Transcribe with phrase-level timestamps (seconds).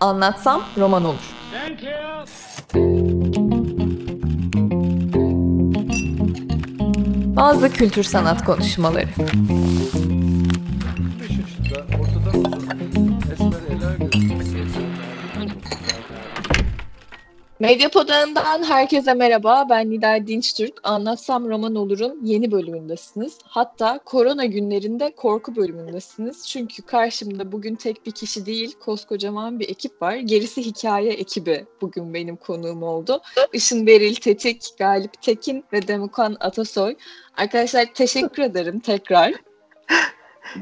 [0.00, 1.34] Anlatsam roman olur.
[7.36, 9.08] Bazı kültür sanat konuşmaları.
[17.70, 19.66] Medya Odağı'ndan herkese merhaba.
[19.70, 20.72] Ben Nidal Dinçtürk.
[20.82, 23.38] Anlatsam Roman Olur'un yeni bölümündesiniz.
[23.44, 26.48] Hatta korona günlerinde korku bölümündesiniz.
[26.48, 30.14] Çünkü karşımda bugün tek bir kişi değil, koskocaman bir ekip var.
[30.14, 33.20] Gerisi hikaye ekibi bugün benim konuğum oldu.
[33.52, 36.96] Işın Beril Tetik, Galip Tekin ve Demukan Atasoy.
[37.36, 39.32] Arkadaşlar teşekkür ederim tekrar.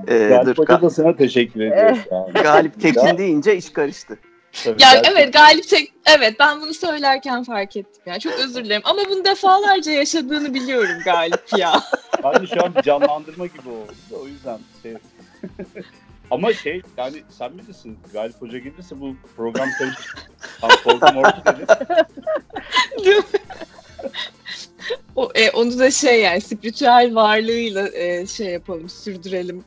[0.09, 1.98] Ee, Galip Hoca da sana teşekkür ediyoruz.
[2.12, 2.33] Yani.
[2.33, 4.19] Galip Tekin deyince iş karıştı.
[4.52, 5.12] Tabii Ya gerçekten.
[5.12, 8.19] evet Galip Tek evet ben bunu söylerken fark ettim ya.
[8.19, 11.83] Çok özür dilerim ama bunu defalarca yaşadığını biliyorum Galip ya.
[12.41, 13.92] De şu an canlandırma gibi oldu.
[14.23, 14.95] O yüzden şey...
[16.30, 20.14] Ama şey yani sen bilirsin Galip Hoca gelirse bu program karışır.
[21.47, 21.67] Dedi.
[23.05, 23.23] Değil mi?
[25.17, 29.64] o, e, onu da şey yani spiritüel varlığıyla e, şey yapalım sürdürelim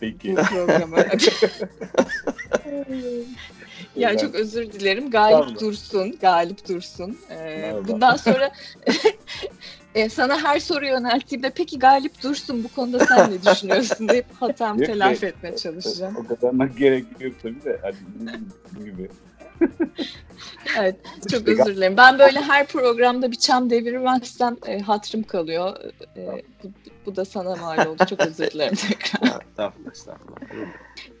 [0.00, 0.36] Peki.
[0.36, 0.96] bu programı.
[3.96, 5.10] Ya Ben- çok özür dilerim.
[5.10, 5.60] Galip Estağfurullah.
[5.60, 7.18] Dursun, Galip Dursun.
[7.30, 7.88] Ee, Merhaba.
[7.88, 8.50] bundan sonra
[9.94, 14.80] e, sana her soruyu yönelttiğimde peki Galip Dursun bu konuda sen ne düşünüyorsun deyip hatamı
[14.80, 16.16] Yok, telafi etmeye çalışacağım.
[16.16, 17.80] O kadarına gerek yok tabii de.
[17.82, 17.96] Hani
[18.84, 19.08] gibi.
[20.78, 20.96] Evet,
[21.30, 21.96] çok özür dilerim.
[21.96, 25.76] Ben böyle her programda bir çam devirmezsem e, hatırım kalıyor.
[26.16, 26.68] E, bu,
[27.06, 28.04] bu da sana mal oldu.
[28.10, 29.40] Çok özür dilerim tekrar.
[29.50, 30.66] Estağfurullah, estağfurullah.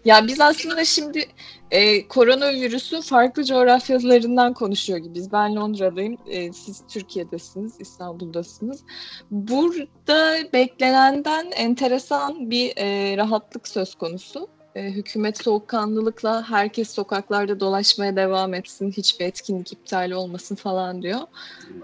[0.04, 1.26] Ya biz aslında şimdi
[1.70, 5.32] e, koronavirüsü farklı coğrafyalarından konuşuyor gibiyiz.
[5.32, 8.84] Ben Londra'dayım, e, siz Türkiye'desiniz, İstanbul'dasınız.
[9.30, 14.48] Burada beklenenden enteresan bir e, rahatlık söz konusu.
[14.74, 21.20] E, hükümet soğukkanlılıkla herkes sokaklarda dolaşmaya devam etsin, hiçbir etkinlik iptal olmasın falan diyor.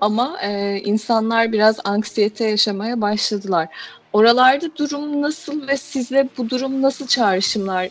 [0.00, 3.68] Ama e, insanlar biraz anksiyete yaşamaya başladılar.
[4.12, 7.88] Oralarda durum nasıl ve size bu durum nasıl çağrışımlar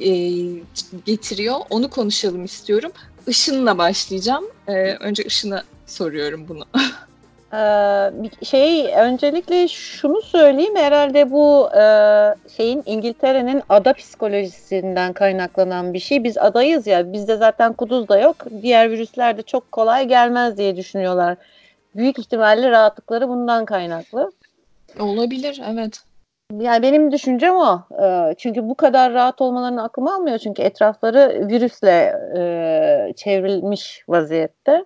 [0.00, 0.10] e,
[1.04, 1.56] getiriyor?
[1.70, 2.92] Onu konuşalım istiyorum.
[3.26, 4.44] Işın'la başlayacağım.
[4.68, 6.64] E, önce Işın'a soruyorum bunu.
[7.54, 8.10] Ee,
[8.42, 11.84] şey öncelikle şunu söyleyeyim herhalde bu e,
[12.56, 16.24] şeyin İngiltere'nin ada psikolojisinden kaynaklanan bir şey.
[16.24, 18.36] Biz adayız ya bizde zaten kuduz da yok.
[18.62, 21.36] Diğer virüsler de çok kolay gelmez diye düşünüyorlar.
[21.96, 24.32] Büyük ihtimalle rahatlıkları bundan kaynaklı.
[25.00, 26.00] Olabilir, evet.
[26.60, 27.80] Yani benim düşüncem o.
[28.02, 30.38] Ee, çünkü bu kadar rahat olmalarını aklım almıyor.
[30.38, 34.84] Çünkü etrafları virüsle e, çevrilmiş vaziyette.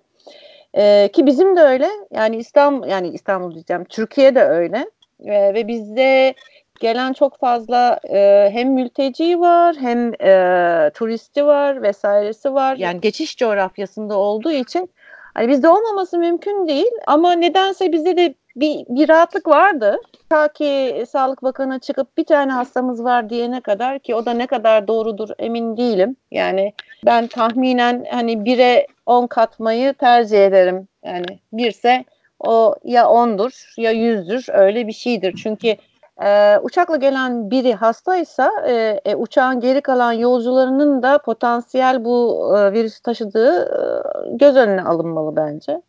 [0.76, 1.88] Ee, ki bizim de öyle.
[2.10, 3.84] Yani İstanbul yani İstanbul diyeceğim.
[3.84, 4.91] Türkiye de öyle.
[5.25, 6.34] Ee, ve bizde
[6.81, 12.76] gelen çok fazla e, hem mülteci var hem e, turisti var vesairesi var.
[12.76, 14.91] Yani geçiş coğrafyasında olduğu için
[15.34, 16.93] hani bizde olmaması mümkün değil.
[17.06, 19.99] Ama nedense bizde de bir, bir rahatlık vardı.
[20.28, 24.47] Ta ki Sağlık Bakanı çıkıp bir tane hastamız var diyene kadar ki o da ne
[24.47, 26.17] kadar doğrudur emin değilim.
[26.31, 26.72] Yani
[27.06, 30.89] ben tahminen hani 1'e 10 katmayı tercih ederim.
[31.05, 32.05] Yani birse
[32.41, 35.34] o ya 10'dur ya 100'dür öyle bir şeydir.
[35.43, 35.77] Çünkü
[36.23, 42.73] e, uçakla gelen biri hastaysa e, e, uçağın geri kalan yolcularının da potansiyel bu e,
[42.73, 45.83] virüs taşıdığı e, göz önüne alınmalı bence.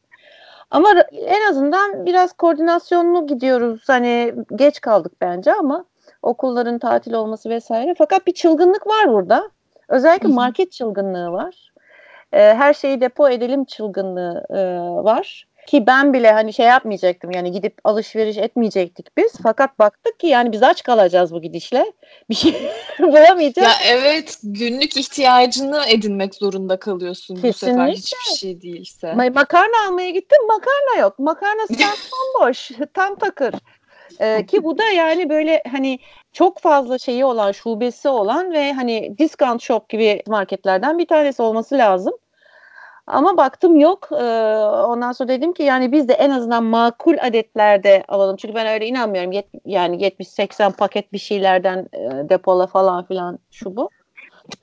[0.72, 3.84] Ama en azından biraz koordinasyonlu gidiyoruz.
[3.88, 5.86] Hani geç kaldık bence ama
[6.22, 7.96] okulların tatil olması vesaire.
[7.98, 9.50] Fakat bir çılgınlık var burada.
[9.88, 11.72] Özellikle market çılgınlığı var.
[12.32, 14.58] Ee, her şeyi depo edelim çılgınlığı e,
[15.04, 15.48] var.
[15.68, 19.34] Ki ben bile hani şey yapmayacaktım yani gidip alışveriş etmeyecektik biz.
[19.44, 21.94] Fakat baktık ki yani biz aç kalacağız bu gidişle.
[22.30, 23.68] Bir şey bulamayacağız.
[23.68, 27.94] Ya evet, günlük ihtiyacını edinmek zorunda kalıyorsun bu sefer Kesinlikle.
[27.94, 29.08] hiçbir şey değilse.
[29.08, 31.20] Ma- makarna almaya gittim makarna yok.
[31.20, 32.72] Makarna stand bomboş.
[32.94, 33.54] Tam takır.
[34.20, 36.00] Ee, ki bu da yani böyle hani
[36.34, 41.78] çok fazla şeyi olan, şubesi olan ve hani discount shop gibi marketlerden bir tanesi olması
[41.78, 42.14] lazım.
[43.08, 44.10] Ama baktım yok.
[44.12, 44.16] Ee,
[44.88, 48.36] ondan sonra dedim ki yani biz de en azından makul adetlerde alalım.
[48.38, 49.32] Çünkü ben öyle inanmıyorum.
[49.66, 53.90] Yani 70-80 paket bir şeylerden e, depola falan filan şu bu.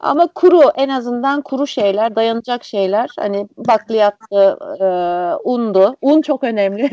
[0.01, 3.11] Ama kuru en azından kuru şeyler, dayanacak şeyler.
[3.19, 4.85] Hani bakliyattı, e,
[5.45, 5.97] undu.
[6.03, 6.83] Un çok önemli.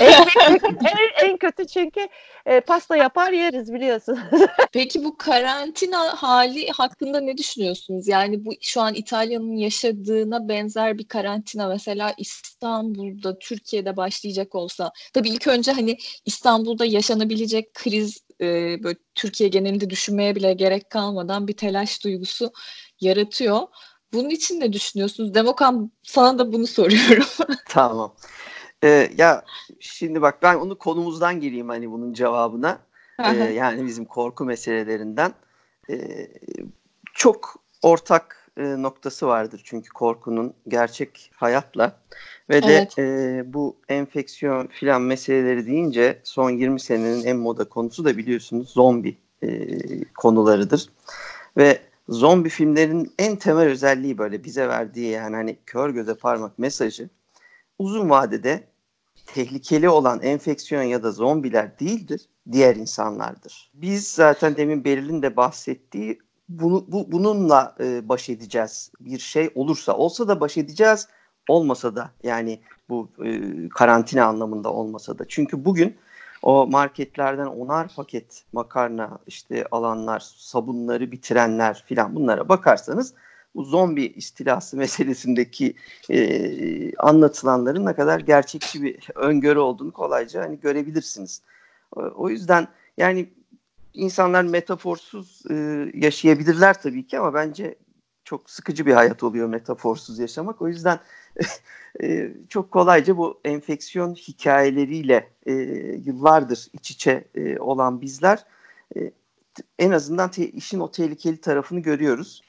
[0.00, 2.08] en, en, en kötü çünkü
[2.46, 4.18] e, pasta yapar yeriz biliyorsun.
[4.72, 8.08] Peki bu karantina hali hakkında ne düşünüyorsunuz?
[8.08, 14.92] Yani bu şu an İtalya'nın yaşadığına benzer bir karantina mesela İstanbul'da, Türkiye'de başlayacak olsa.
[15.12, 21.48] Tabii ilk önce hani İstanbul'da yaşanabilecek kriz e, böyle Türkiye genelinde düşünmeye bile gerek kalmadan
[21.48, 22.52] bir telaş duygusu
[23.00, 23.60] yaratıyor.
[24.12, 25.34] Bunun için ne düşünüyorsunuz?
[25.34, 27.26] Demokan sana da bunu soruyorum.
[27.68, 28.14] tamam.
[28.84, 29.44] Ee, ya
[29.80, 32.78] şimdi bak ben onu konumuzdan gireyim hani bunun cevabına.
[33.24, 35.32] ee, yani bizim korku meselelerinden.
[35.90, 36.28] Ee,
[37.14, 42.00] çok ortak e, noktası vardır çünkü korkunun gerçek hayatla
[42.50, 42.98] ve de evet.
[42.98, 49.16] e, bu enfeksiyon filan meseleleri deyince son 20 senenin en moda konusu da biliyorsunuz zombi
[49.42, 50.88] e, konularıdır
[51.56, 51.78] ve
[52.08, 57.08] zombi filmlerin en temel özelliği böyle bize verdiği yani hani kör göze parmak mesajı
[57.78, 58.64] uzun vadede
[59.26, 63.70] tehlikeli olan enfeksiyon ya da zombiler değildir, diğer insanlardır.
[63.74, 66.18] Biz zaten demin Beril'in de bahsettiği
[66.48, 68.92] bunu, bu, bununla e, baş edeceğiz.
[69.00, 71.08] Bir şey olursa, olsa da baş edeceğiz,
[71.48, 75.24] olmasa da yani bu e, karantina anlamında olmasa da.
[75.28, 75.96] Çünkü bugün
[76.42, 83.14] o marketlerden onar paket makarna işte alanlar, sabunları bitirenler filan bunlara bakarsanız
[83.54, 85.74] bu zombi istilası meselesindeki
[86.10, 91.42] e, anlatılanların ne kadar gerçekçi bir öngörü olduğunu kolayca hani görebilirsiniz.
[91.96, 93.30] O, yüzden yani
[93.94, 95.54] insanlar metaforsuz e,
[95.94, 97.74] yaşayabilirler tabii ki ama bence
[98.32, 100.62] çok sıkıcı bir hayat oluyor metaforsuz yaşamak.
[100.62, 100.98] O yüzden
[102.02, 105.52] e, çok kolayca bu enfeksiyon hikayeleriyle e,
[106.04, 108.44] yıllardır iç içe e, olan bizler
[108.96, 109.12] e,
[109.78, 112.42] en azından te, işin o tehlikeli tarafını görüyoruz.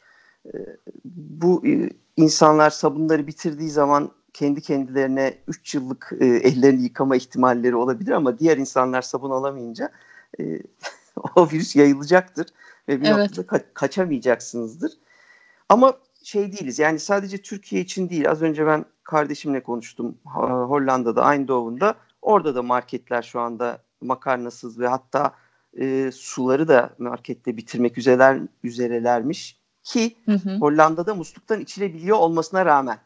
[0.46, 0.58] E,
[1.06, 8.12] bu e, insanlar sabunları bitirdiği zaman kendi kendilerine 3 yıllık e, ellerini yıkama ihtimalleri olabilir
[8.12, 9.92] ama diğer insanlar sabun alamayınca
[10.40, 10.44] e,
[11.36, 12.48] o virüs yayılacaktır
[12.88, 13.18] ve bir evet.
[13.18, 14.92] noktada ka- kaçamayacaksınızdır.
[15.70, 15.94] Ama
[16.24, 20.18] şey değiliz yani sadece Türkiye için değil az önce ben kardeşimle konuştum
[20.68, 25.34] Hollanda'da Eindhoven'da orada da marketler şu anda makarnasız ve hatta
[25.80, 30.58] e, suları da markette bitirmek üzereler, üzerelermiş ki hı hı.
[30.58, 32.98] Hollanda'da musluktan içilebiliyor olmasına rağmen.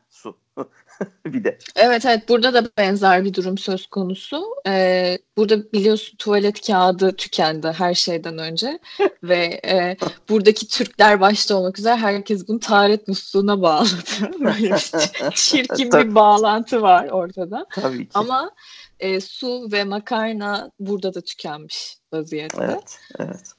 [1.26, 1.58] bir de.
[1.76, 4.44] Evet evet burada da benzer bir durum söz konusu.
[4.68, 8.80] Ee, burada biliyorsun tuvalet kağıdı tükendi her şeyden önce
[9.24, 9.98] ve e,
[10.30, 13.90] buradaki Türkler başta olmak üzere herkes bunu taharet musluğuna bağladı.
[14.40, 14.92] Böyle bir
[15.36, 17.66] çirkin bir bağlantı var ortada.
[17.70, 18.12] Tabii ki.
[18.14, 18.52] Ama
[19.00, 22.58] e, su ve makarna burada da tükenmiş vaziyette.
[22.62, 23.58] Evet, evet.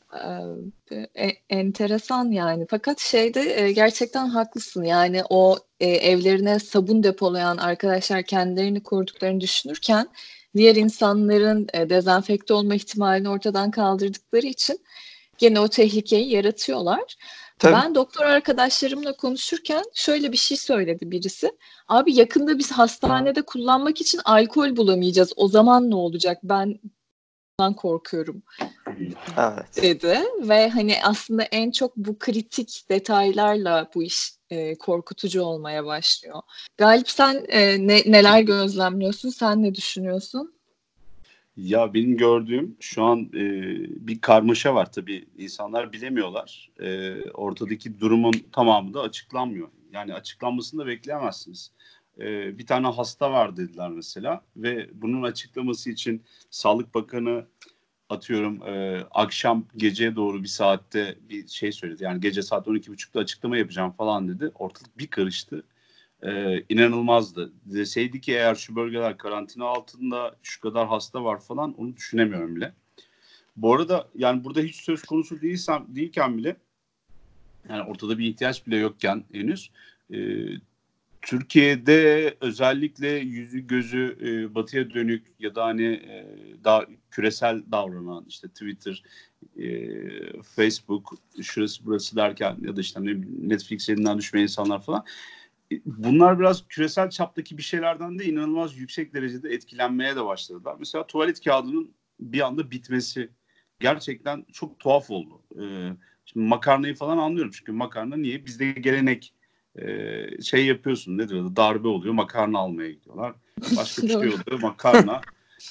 [1.16, 2.66] E, enteresan yani.
[2.70, 4.82] Fakat şeyde e, gerçekten haklısın.
[4.82, 10.08] Yani o e, evlerine sabun depolayan arkadaşlar kendilerini koruduklarını düşünürken
[10.56, 14.78] diğer insanların e, dezenfekte olma ihtimalini ortadan kaldırdıkları için
[15.38, 17.16] gene o tehlikeyi yaratıyorlar.
[17.58, 17.72] Tabii.
[17.72, 21.52] Ben doktor arkadaşlarımla konuşurken şöyle bir şey söyledi birisi.
[21.88, 25.32] Abi yakında biz hastanede kullanmak için alkol bulamayacağız.
[25.36, 26.38] O zaman ne olacak?
[26.42, 26.78] Ben
[27.76, 28.42] korkuyorum
[29.38, 29.82] evet.
[29.82, 36.42] dedi ve hani aslında en çok bu kritik detaylarla bu iş e, korkutucu olmaya başlıyor.
[36.76, 39.28] Galip sen e, ne, neler gözlemliyorsun?
[39.28, 40.57] Sen ne düşünüyorsun?
[41.58, 43.50] Ya benim gördüğüm şu an e,
[44.06, 46.70] bir karmaşa var tabii insanlar bilemiyorlar.
[46.80, 49.68] E, ortadaki durumun tamamı da açıklanmıyor.
[49.92, 51.72] Yani açıklanmasını da bekleyemezsiniz.
[52.18, 57.46] E, bir tane hasta var dediler mesela ve bunun açıklaması için Sağlık Bakanı
[58.08, 62.04] atıyorum e, akşam geceye doğru bir saatte bir şey söyledi.
[62.04, 64.52] Yani gece saat 12.30'da açıklama yapacağım falan dedi.
[64.54, 65.64] Ortalık bir karıştı.
[66.22, 67.52] E, inanılmazdı.
[67.64, 72.72] Deseydi ki eğer şu bölgeler karantina altında şu kadar hasta var falan onu düşünemiyorum bile.
[73.56, 76.56] Bu arada yani burada hiç söz konusu değilsem değilken bile
[77.68, 79.70] yani ortada bir ihtiyaç bile yokken henüz
[80.12, 80.18] e,
[81.22, 86.26] Türkiye'de özellikle yüzü gözü e, batıya dönük ya da hani e,
[86.64, 89.02] daha küresel davranan işte Twitter,
[89.56, 89.62] e,
[90.42, 93.00] Facebook, şurası burası derken ya da işte
[93.42, 95.04] Netflix elinden düşmeyen insanlar falan
[95.84, 100.76] bunlar biraz küresel çaptaki bir şeylerden de inanılmaz yüksek derecede etkilenmeye de başladılar.
[100.78, 103.30] Mesela tuvalet kağıdının bir anda bitmesi
[103.80, 105.42] gerçekten çok tuhaf oldu.
[105.60, 105.90] Ee,
[106.24, 108.46] şimdi makarnayı falan anlıyorum çünkü makarna niye?
[108.46, 109.34] Bizde gelenek
[109.76, 113.34] e, şey yapıyorsun nedir adı darbe oluyor makarna almaya gidiyorlar.
[113.76, 115.20] Başka bir şey oluyor makarna.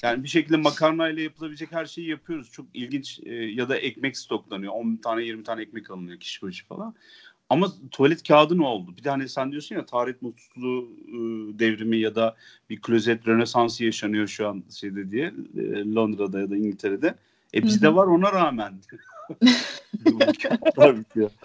[0.02, 2.50] Yani bir şekilde makarna ile yapılabilecek her şeyi yapıyoruz.
[2.50, 4.72] Çok ilginç e, ya da ekmek stoklanıyor.
[4.72, 6.94] 10 tane 20 tane ekmek alınıyor kişi başı falan.
[7.50, 8.96] Ama tuvalet kağıdı ne oldu?
[8.96, 11.18] Bir tane sen diyorsun ya tarih musluğu e,
[11.58, 12.36] devrimi ya da
[12.70, 17.14] bir klozet rönesansı yaşanıyor şu an şeyde diye e, Londra'da ya da İngiltere'de.
[17.54, 18.74] E bizde var ona rağmen.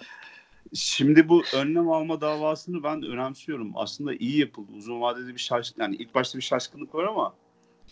[0.74, 3.72] Şimdi bu önlem alma davasını ben önemsiyorum.
[3.74, 4.72] Aslında iyi yapıldı.
[4.72, 7.34] Uzun vadede bir şaşkın yani ilk başta bir şaşkınlık var ama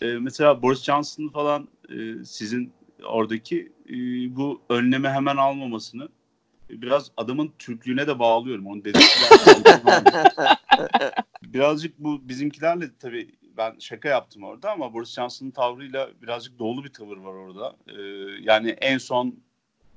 [0.01, 3.95] e, mesela Boris Johnson falan e, sizin oradaki e,
[4.35, 6.09] bu önleme hemen almamasını
[6.69, 8.67] biraz adamın Türklüğüne de bağlıyorum.
[8.67, 8.81] Onu
[11.43, 16.89] birazcık bu bizimkilerle tabii ben şaka yaptım orada ama Boris Johnson'ın tavrıyla birazcık dolu bir
[16.89, 17.75] tavır var orada.
[17.87, 18.01] Ee,
[18.41, 19.35] yani en son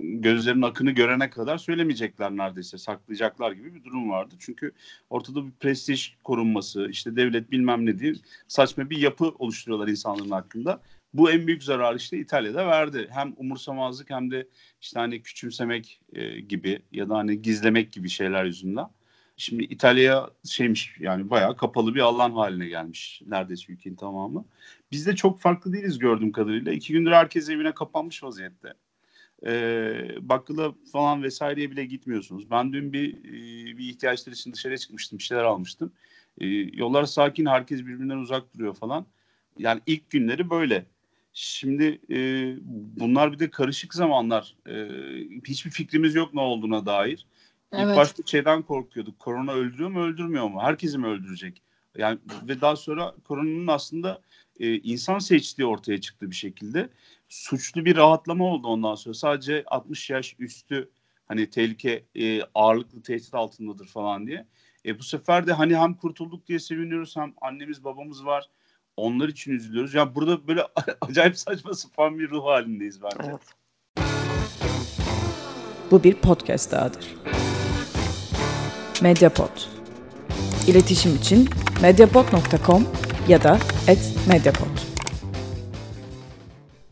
[0.00, 4.34] gözlerin akını görene kadar söylemeyecekler neredeyse saklayacaklar gibi bir durum vardı.
[4.38, 4.72] Çünkü
[5.10, 8.14] ortada bir prestij korunması işte devlet bilmem ne diye
[8.48, 10.80] saçma bir yapı oluşturuyorlar insanların hakkında.
[11.18, 13.08] Bu en büyük zarar işte İtalya'da verdi.
[13.10, 14.48] Hem umursamazlık hem de
[14.80, 18.86] işte hani küçümsemek e, gibi ya da hani gizlemek gibi şeyler yüzünden.
[19.36, 24.44] Şimdi İtalya şeymiş yani bayağı kapalı bir alan haline gelmiş neredeyse ülkenin tamamı.
[24.92, 26.72] Biz de çok farklı değiliz gördüğüm kadarıyla.
[26.72, 28.74] İki gündür herkes evine kapanmış vaziyette.
[29.46, 32.50] Ee, bakkala falan vesaireye bile gitmiyorsunuz.
[32.50, 35.92] Ben dün bir e, bir ihtiyaçlar için dışarıya çıkmıştım, bir şeyler almıştım.
[36.38, 39.06] E, yollar sakin, herkes birbirinden uzak duruyor falan.
[39.58, 40.86] Yani ilk günleri böyle.
[41.38, 42.18] Şimdi e,
[43.00, 44.56] bunlar bir de karışık zamanlar.
[44.68, 44.88] E,
[45.46, 47.26] hiçbir fikrimiz yok ne olduğuna dair.
[47.72, 47.88] Evet.
[47.88, 49.18] İlk başta şeyden korkuyorduk.
[49.18, 50.62] Korona öldürüyor mu öldürmüyor mu?
[50.62, 51.62] Herkesi mi öldürecek?
[51.96, 54.22] Yani ve daha sonra koronanın aslında
[54.60, 56.88] e, insan seçtiği ortaya çıktı bir şekilde.
[57.28, 59.14] Suçlu bir rahatlama oldu ondan sonra.
[59.14, 60.90] Sadece 60 yaş üstü
[61.28, 64.46] hani tehlike e, ağırlıklı tehdit altındadır falan diye.
[64.86, 68.50] E, bu sefer de hani hem kurtulduk diye seviniyoruz hem annemiz babamız var.
[68.96, 69.94] Onlar için üzülüyoruz.
[69.94, 70.62] Yani burada böyle
[71.00, 73.16] acayip saçma sapan bir ruh halindeyiz bence.
[73.30, 73.40] Evet.
[75.90, 77.14] Bu bir podcast dahadır.
[79.02, 79.50] Mediapod.
[80.68, 81.48] İletişim için
[81.82, 82.88] mediapod.com
[83.28, 83.58] ya da
[84.28, 84.78] @mediapod.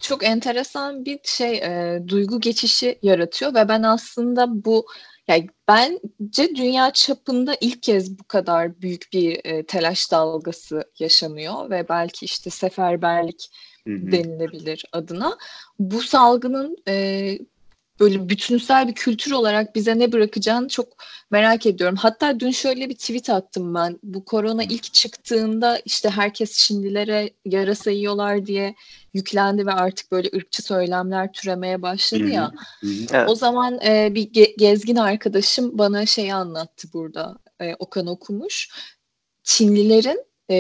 [0.01, 4.87] Çok enteresan bir şey, e, duygu geçişi yaratıyor ve ben aslında bu
[5.29, 11.89] yani bence dünya çapında ilk kez bu kadar büyük bir e, telaş dalgası yaşanıyor ve
[11.89, 13.51] belki işte seferberlik
[13.87, 14.13] Hı-hı.
[14.13, 15.39] denilebilir adına.
[15.79, 17.39] Bu salgının e,
[18.01, 20.89] böyle bütünsel bir kültür olarak bize ne bırakacağını çok
[21.31, 21.97] merak ediyorum.
[21.97, 23.99] Hatta dün şöyle bir tweet attım ben.
[24.03, 28.75] Bu korona ilk çıktığında işte herkes şimdilere yarasa yiyorlar diye
[29.15, 32.53] yüklendi ve artık böyle ırkçı söylemler türemeye başladı ya.
[33.13, 33.29] Evet.
[33.29, 37.39] O zaman e, bir ge- gezgin arkadaşım bana şeyi anlattı burada.
[37.61, 38.69] E, Okan okumuş.
[39.43, 40.55] Çinlilerin e,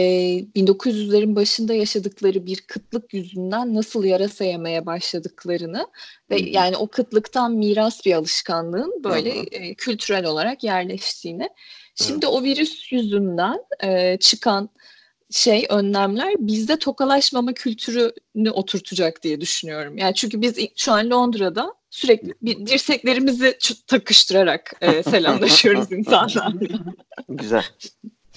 [0.57, 5.87] 1900'lerin başında yaşadıkları bir kıtlık yüzünden nasıl yarasa yemeye başladıklarını
[6.31, 6.47] ve hmm.
[6.47, 11.49] yani o kıtlıktan miras bir alışkanlığın böyle e, kültürel olarak yerleştiğini.
[11.95, 12.35] Şimdi evet.
[12.35, 14.71] o virüs yüzünden e, çıkan
[15.31, 19.99] şey önlemler bizde tokalaşmama kültürünü oturtacak diye düşünüyorum.
[19.99, 26.53] Yani çünkü biz şu an Londra'da sürekli bir dirseklerimizi takıştırarak e, selamlaşıyoruz insanlarla.
[27.29, 27.65] Güzel.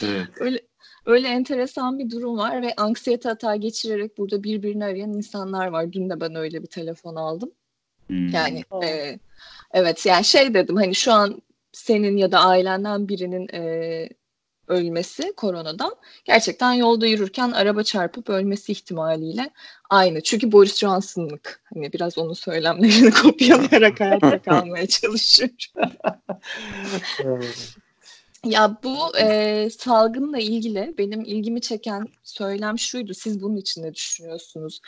[0.02, 0.28] Evet.
[0.40, 0.60] Öyle
[1.08, 5.94] Öyle enteresan bir durum var ve anksiyete hata geçirerek burada birbirini arayan insanlar var.
[5.94, 7.52] Dün de ben öyle bir telefon aldım.
[8.08, 8.28] Hmm.
[8.28, 9.20] Yani e,
[9.74, 14.10] evet yani şey dedim hani şu an senin ya da ailenden birinin e,
[14.68, 15.96] ölmesi koronadan
[16.26, 19.50] gerçekten yolda yürürken araba çarpıp ölmesi ihtimaliyle
[19.90, 20.22] aynı.
[20.22, 25.50] Çünkü Boris Johnson'lık hani biraz onun söylemlerini kopyalayarak hayatta kalmaya çalışıyor.
[28.46, 33.14] Ya bu e, salgınla ilgili benim ilgimi çeken söylem şuydu.
[33.14, 34.82] Siz bunun için ne düşünüyorsunuz?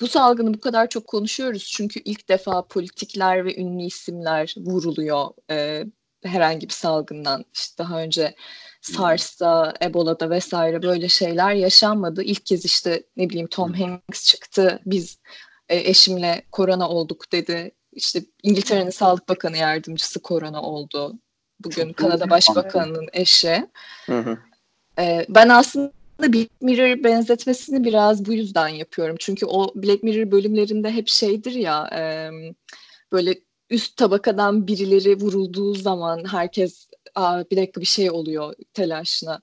[0.00, 5.84] Bu salgını bu kadar çok konuşuyoruz çünkü ilk defa politikler ve ünlü isimler vuruluyor e,
[6.24, 7.44] herhangi bir salgından.
[7.54, 8.34] İşte daha önce
[8.80, 12.22] SARS'ta, Ebola'da vesaire böyle şeyler yaşanmadı.
[12.22, 14.80] İlk kez işte ne bileyim Tom Hanks çıktı.
[14.86, 15.18] Biz
[15.68, 17.70] e, eşimle korona olduk dedi.
[17.92, 21.18] İşte İngiltere'nin Sağlık Bakanı yardımcısı korona oldu
[21.64, 23.66] bugün Çok Kanada Başbakanı'nın eşi.
[24.06, 24.38] Hı hı.
[24.98, 29.16] Ee, ben aslında Black Mirror benzetmesini biraz bu yüzden yapıyorum.
[29.18, 32.30] Çünkü o Black Mirror bölümlerinde hep şeydir ya e,
[33.12, 33.34] böyle
[33.70, 39.40] üst tabakadan birileri vurulduğu zaman herkes Aa, bir dakika bir şey oluyor telaşına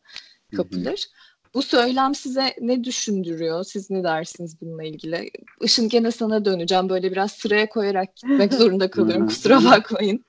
[0.56, 0.86] kapılır.
[0.86, 1.54] Hı hı.
[1.54, 3.64] Bu söylem size ne düşündürüyor?
[3.64, 5.32] Siz ne dersiniz bununla ilgili?
[5.62, 6.90] Işın gene sana döneceğim.
[6.90, 9.28] Böyle biraz sıraya koyarak gitmek zorunda kalıyorum.
[9.28, 10.26] Kusura bakmayın.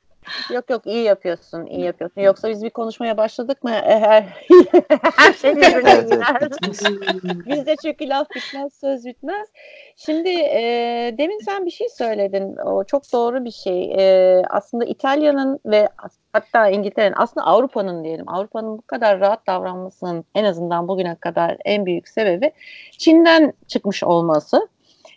[0.51, 2.21] Yok yok iyi yapıyorsun, iyi yapıyorsun.
[2.21, 4.23] Yoksa biz bir konuşmaya başladık mı e, her,
[5.17, 6.51] her şey birbirine girer.
[7.47, 9.49] Bizde çünkü laf bitmez, söz bitmez.
[9.97, 12.57] Şimdi e, demin sen bir şey söyledin.
[12.57, 13.93] O çok doğru bir şey.
[13.99, 15.89] E, aslında İtalya'nın ve
[16.33, 21.87] hatta İngiltere'nin aslında Avrupa'nın diyelim Avrupa'nın bu kadar rahat davranmasının en azından bugüne kadar en
[21.87, 22.53] büyük sebebi
[22.99, 24.69] Çin'den çıkmış olması.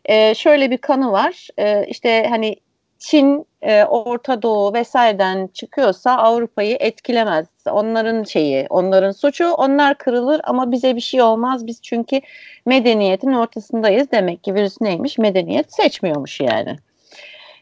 [0.06, 1.48] E, şöyle bir kanı var.
[1.58, 2.56] E, işte hani
[3.00, 7.48] Çin, e, Orta Doğu vesaireden çıkıyorsa Avrupa'yı etkilemez.
[7.72, 11.68] Onların şeyi, onların suçu, onlar kırılır ama bize bir şey olmaz.
[11.68, 12.22] Biz çünkü
[12.66, 14.12] medeniyetin ortasındayız.
[14.12, 15.18] Demek ki virüs neymiş?
[15.18, 16.78] Medeniyet seçmiyormuş yani.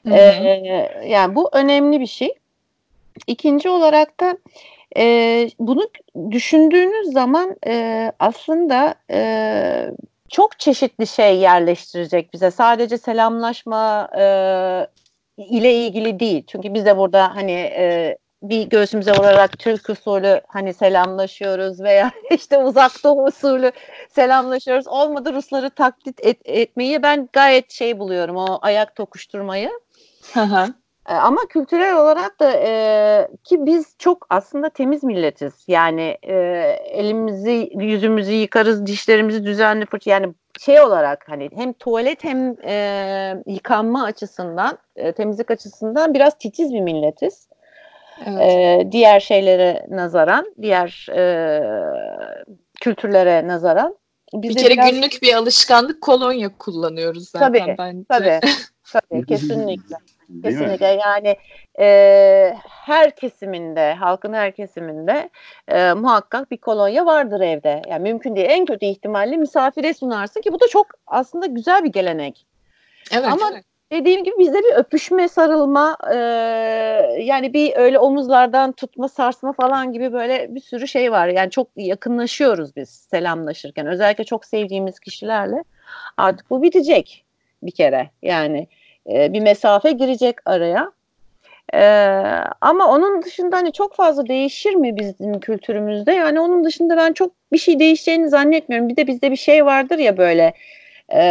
[0.07, 0.17] Hı hı.
[0.17, 2.33] Ee, yani bu önemli bir şey.
[3.27, 4.37] İkinci olarak da
[4.97, 5.03] e,
[5.59, 5.89] bunu
[6.31, 9.91] düşündüğünüz zaman e, aslında e,
[10.29, 12.51] çok çeşitli şey yerleştirecek bize.
[12.51, 14.23] Sadece selamlaşma e,
[15.37, 16.43] ile ilgili değil.
[16.47, 22.57] Çünkü biz de burada hani e, bir göğsümüze vurarak Türk usulü hani selamlaşıyoruz veya işte
[22.57, 23.71] uzak doğu usulü
[24.09, 24.87] selamlaşıyoruz.
[24.87, 29.71] Olmadı Rusları taklit et, etmeyi ben gayet şey buluyorum o ayak tokuşturmayı.
[30.33, 30.73] Hı.
[31.09, 35.53] E, Ama kültürel olarak da e, ki biz çok aslında temiz milletiz.
[35.67, 36.33] Yani e,
[36.91, 44.03] elimizi yüzümüzü yıkarız, dişlerimizi düzenli fırça yani şey olarak hani hem tuvalet hem e, yıkanma
[44.03, 47.49] açısından, e, temizlik açısından biraz titiz bir milletiz.
[48.25, 48.41] Evet.
[48.41, 51.61] E, diğer şeylere nazaran, diğer e,
[52.81, 53.95] kültürlere nazaran.
[54.33, 58.03] bir Bizde kere biraz- günlük bir alışkanlık kolonya kullanıyoruz zaten Tabii, bence.
[58.09, 58.39] Tabii,
[58.93, 59.95] tabii kesinlikle.
[60.29, 60.59] Değil mi?
[60.59, 61.35] Kesinlikle yani
[61.79, 65.29] e, her kesiminde, halkın her kesiminde
[65.67, 67.81] e, muhakkak bir kolonya vardır evde.
[67.87, 68.47] Yani mümkün değil.
[68.49, 72.45] En kötü ihtimalle misafire sunarsın ki bu da çok aslında güzel bir gelenek.
[73.11, 73.25] Evet.
[73.25, 73.63] Ama- evet.
[73.91, 76.15] Dediğim gibi bizde bir öpüşme, sarılma, e,
[77.21, 81.27] yani bir öyle omuzlardan tutma, sarsma falan gibi böyle bir sürü şey var.
[81.27, 83.87] Yani çok yakınlaşıyoruz biz selamlaşırken.
[83.87, 85.63] Özellikle çok sevdiğimiz kişilerle.
[86.17, 87.25] Artık bu bitecek
[87.63, 88.09] bir kere.
[88.21, 88.67] Yani
[89.09, 90.91] e, bir mesafe girecek araya.
[91.73, 91.81] E,
[92.61, 96.11] ama onun dışında hani çok fazla değişir mi bizim kültürümüzde?
[96.13, 98.89] Yani onun dışında ben çok bir şey değişeceğini zannetmiyorum.
[98.89, 100.53] Bir de bizde bir şey vardır ya böyle
[101.09, 101.23] e,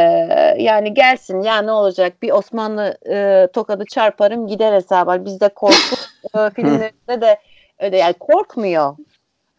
[0.59, 5.25] yani gelsin ya ne olacak bir Osmanlı e, tokadı çarparım gider hesabı.
[5.25, 5.97] Bizde korku
[6.35, 7.39] e, filmlerinde de
[7.79, 8.97] öyle yani korkmuyor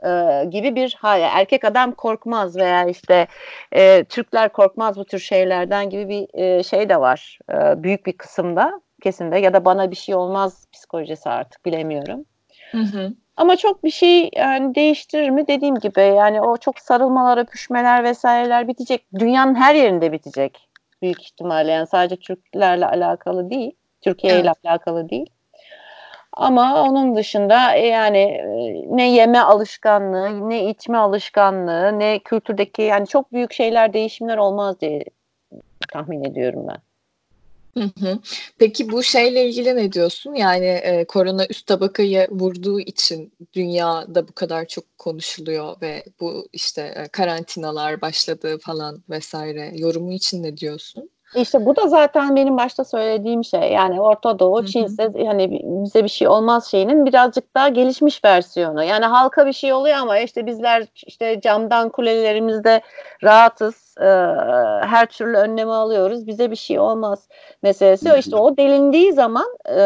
[0.04, 1.22] e, gibi bir hal.
[1.22, 3.28] Erkek adam korkmaz veya işte
[3.72, 7.40] e, Türkler korkmaz bu tür şeylerden gibi bir e, şey de var.
[7.54, 12.26] E, büyük bir kısımda kesimde ya da bana bir şey olmaz psikolojisi artık bilemiyorum.
[12.72, 13.14] Hı hı.
[13.38, 18.68] Ama çok bir şey yani değiştirir mi dediğim gibi yani o çok sarılmalar, öpüşmeler vesaireler
[18.68, 19.06] bitecek.
[19.20, 20.70] Dünyanın her yerinde bitecek
[21.02, 25.30] büyük ihtimalle yani sadece Türklerle alakalı değil, Türkiye ile alakalı değil.
[26.36, 33.08] Ama onun dışında e, yani e, ne yeme alışkanlığı, ne içme alışkanlığı, ne kültürdeki yani
[33.08, 35.04] çok büyük şeyler, değişimler olmaz diye
[35.92, 36.78] tahmin ediyorum ben.
[37.78, 38.20] Hı hı.
[38.58, 40.34] Peki bu şeyle ilgili ne diyorsun?
[40.34, 46.94] Yani e, korona üst tabakayı vurduğu için dünyada bu kadar çok konuşuluyor ve bu işte
[46.96, 49.72] e, karantinalar başladı falan vesaire.
[49.74, 51.10] Yorumu için ne diyorsun?
[51.36, 53.72] İşte bu da zaten benim başta söylediğim şey.
[53.72, 54.66] Yani Orta Doğu.
[54.66, 58.84] Çin'se hani bize bir şey olmaz şeyinin birazcık daha gelişmiş versiyonu.
[58.84, 62.82] Yani halka bir şey oluyor ama işte bizler işte camdan kulelerimizde
[63.24, 63.96] rahatız.
[64.02, 64.06] Ee,
[64.86, 66.28] her türlü önlemi alıyoruz.
[66.28, 67.28] Bize bir şey olmaz
[67.64, 68.10] meselesi.
[68.10, 68.18] Hı hı.
[68.18, 69.82] İşte o delindiği zaman e,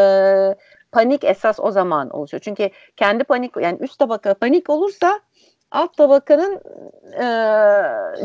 [0.92, 2.42] panik esas o zaman oluşuyor.
[2.42, 5.20] Çünkü kendi panik yani üst tabaka panik olursa
[5.72, 6.62] alt tabakanın
[7.14, 7.26] e,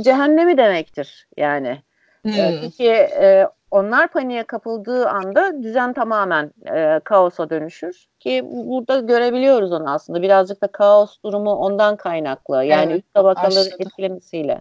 [0.03, 1.83] cehennemi demektir yani.
[2.27, 2.61] E, Hmm.
[2.61, 8.07] Çünkü e, onlar paniğe kapıldığı anda düzen tamamen e, kaosa dönüşür.
[8.21, 10.23] Ki bu- burada görebiliyoruz onu aslında.
[10.23, 12.65] Birazcık da kaos durumu ondan kaynaklı.
[12.65, 13.77] Yani Evet, üst tabakaları başladı.
[13.79, 14.61] etkilemesiyle.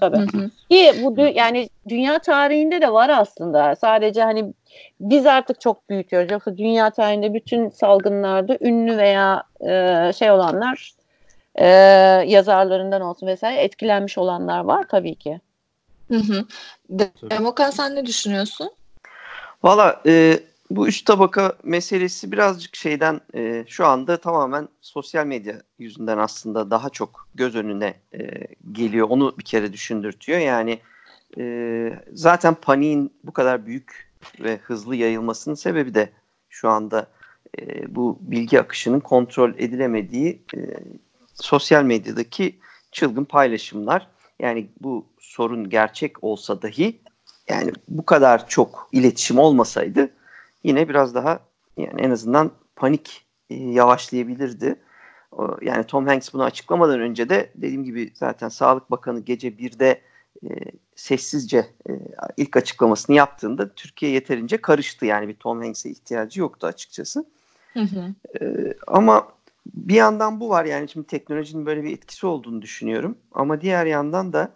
[0.00, 0.16] Tabii.
[0.16, 0.50] Hı hı.
[0.70, 3.76] Ki bu dü- yani dünya tarihinde de var aslında.
[3.76, 4.54] Sadece hani
[5.00, 6.30] biz artık çok büyütüyoruz.
[6.30, 10.92] Yoksa dünya tarihinde bütün salgınlarda ünlü veya e, şey olanlar
[11.54, 11.66] e,
[12.26, 15.40] yazarlarından olsun vesaire etkilenmiş olanlar var tabii ki.
[16.10, 16.46] Hı.
[17.30, 18.70] Demokan sen ne düşünüyorsun?
[19.62, 26.18] Valla e, bu üç tabaka meselesi birazcık şeyden e, şu anda tamamen sosyal medya yüzünden
[26.18, 29.06] aslında daha çok göz önüne e, geliyor.
[29.10, 30.38] Onu bir kere düşündürtüyor.
[30.38, 30.80] Yani
[31.38, 36.10] e, zaten paniğin bu kadar büyük ve hızlı yayılmasının sebebi de
[36.48, 37.06] şu anda
[37.58, 40.60] e, bu bilgi akışının kontrol edilemediği e,
[41.34, 42.58] sosyal medyadaki
[42.92, 44.06] çılgın paylaşımlar.
[44.40, 47.00] Yani bu sorun gerçek olsa dahi
[47.48, 50.10] yani bu kadar çok iletişim olmasaydı
[50.64, 51.40] yine biraz daha
[51.76, 54.76] yani en azından panik e, yavaşlayabilirdi.
[55.32, 60.00] O, yani Tom Hanks bunu açıklamadan önce de dediğim gibi zaten Sağlık Bakanı gece 1'de
[60.44, 60.48] e,
[60.94, 61.92] sessizce e,
[62.36, 65.06] ilk açıklamasını yaptığında Türkiye yeterince karıştı.
[65.06, 67.24] Yani bir Tom Hanks'e ihtiyacı yoktu açıkçası.
[67.72, 68.14] Hı hı.
[68.40, 69.28] Ee, ama
[69.74, 73.18] bir yandan bu var yani şimdi teknolojinin böyle bir etkisi olduğunu düşünüyorum.
[73.32, 74.52] Ama diğer yandan da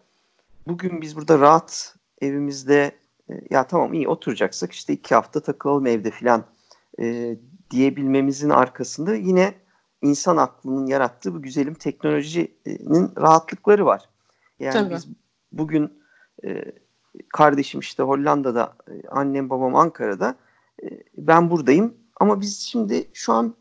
[0.66, 2.92] bugün biz burada rahat evimizde
[3.30, 6.44] e, ya tamam iyi oturacaksak işte iki hafta takılalım evde filan
[7.00, 7.36] e,
[7.70, 9.54] diyebilmemizin arkasında yine
[10.02, 14.08] insan aklının yarattığı bu güzelim teknolojinin rahatlıkları var.
[14.60, 14.94] Yani Tabii.
[14.94, 15.08] biz
[15.52, 15.92] bugün
[16.44, 16.72] e,
[17.28, 20.36] kardeşim işte Hollanda'da, e, annem babam Ankara'da,
[20.82, 21.94] e, ben buradayım.
[22.20, 23.54] Ama biz şimdi şu an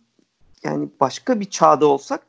[0.63, 2.23] yani başka bir çağda olsak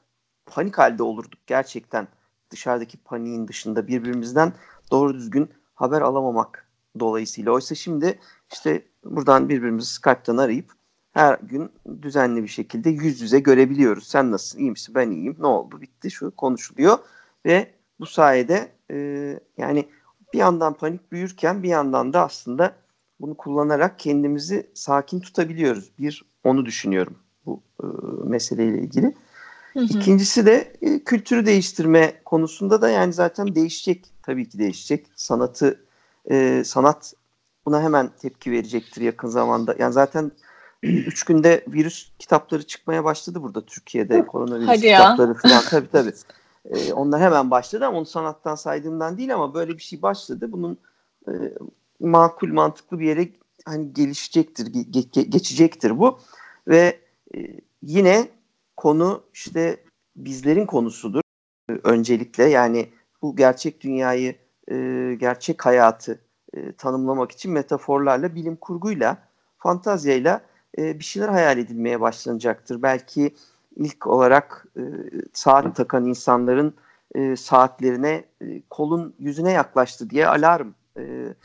[0.47, 2.09] panik halde olurduk gerçekten.
[2.51, 4.53] Dışarıdaki paniğin dışında birbirimizden
[4.90, 6.68] doğru düzgün haber alamamak
[7.01, 7.53] dolayısıyla.
[7.53, 8.18] Oysa şimdi
[8.53, 10.73] işte buradan birbirimizi Skype'tan arayıp
[11.12, 14.07] her gün düzenli bir şekilde yüz yüze görebiliyoruz.
[14.07, 14.59] Sen nasılsın?
[14.59, 14.94] İyi misin?
[14.94, 15.37] Ben iyiyim.
[15.38, 15.81] Ne oldu?
[15.81, 16.11] Bitti.
[16.11, 16.99] Şu konuşuluyor
[17.47, 18.97] ve bu sayede e,
[19.57, 19.88] yani
[20.33, 22.77] bir yandan panik büyürken bir yandan da aslında
[23.20, 25.92] bunu kullanarak kendimizi sakin tutabiliyoruz.
[25.99, 27.87] Bir onu düşünüyorum bu e,
[28.25, 29.15] meseleyle ilgili.
[29.73, 29.85] Hı hı.
[29.85, 35.07] İkincisi de e, kültürü değiştirme konusunda da yani zaten değişecek tabii ki değişecek.
[35.17, 35.81] Sanatı
[36.31, 37.15] e, sanat
[37.67, 39.75] buna hemen tepki verecektir yakın zamanda.
[39.79, 40.33] Yani zaten
[40.83, 45.35] üç günde virüs kitapları çıkmaya başladı burada Türkiye'de koronavirüs Hadi kitapları ya.
[45.35, 46.13] falan tabii tabii.
[46.71, 50.53] E, onlar hemen başladı ama onu sanattan saydığımdan değil ama böyle bir şey başladı.
[50.53, 50.79] Bunun
[51.29, 51.33] e,
[52.01, 53.29] makul mantıklı bir yere
[53.65, 56.19] hani gelişecektir, ge- ge- geçecektir bu
[56.69, 57.04] ve
[57.83, 58.29] yine
[58.77, 59.85] konu işte
[60.16, 61.20] bizlerin konusudur
[61.70, 62.88] e, öncelikle yani
[63.23, 64.37] bu gerçek dünyayı,
[64.70, 64.77] e,
[65.20, 66.20] gerçek hayatı
[66.55, 70.40] e, tanımlamak için metaforlarla, bilim kurguyla, fantazyayla
[70.79, 72.83] bir şeyler hayal edilmeye başlanacaktır.
[72.83, 73.35] Belki
[73.77, 74.66] ilk olarak
[75.33, 76.75] saat takan insanların
[77.37, 78.25] saatlerine
[78.70, 80.68] kolun yüzüne yaklaştı diye alarm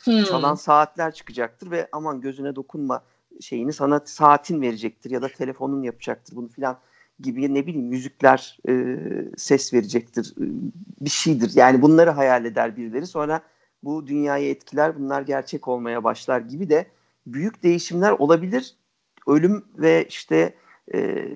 [0.04, 0.24] hmm.
[0.24, 3.02] çalan saatler çıkacaktır ve aman gözüne dokunma
[3.40, 6.78] şeyini sana saatin verecektir ya da telefonun yapacaktır bunu filan
[7.20, 8.96] gibi ne bileyim müzikler e,
[9.36, 10.44] ses verecektir e,
[11.00, 11.52] bir şeydir.
[11.54, 13.42] Yani bunları hayal eder birileri sonra
[13.82, 16.86] bu dünyayı etkiler bunlar gerçek olmaya başlar gibi de
[17.26, 18.74] büyük değişimler olabilir.
[19.26, 20.54] Ölüm ve işte
[20.94, 21.28] e,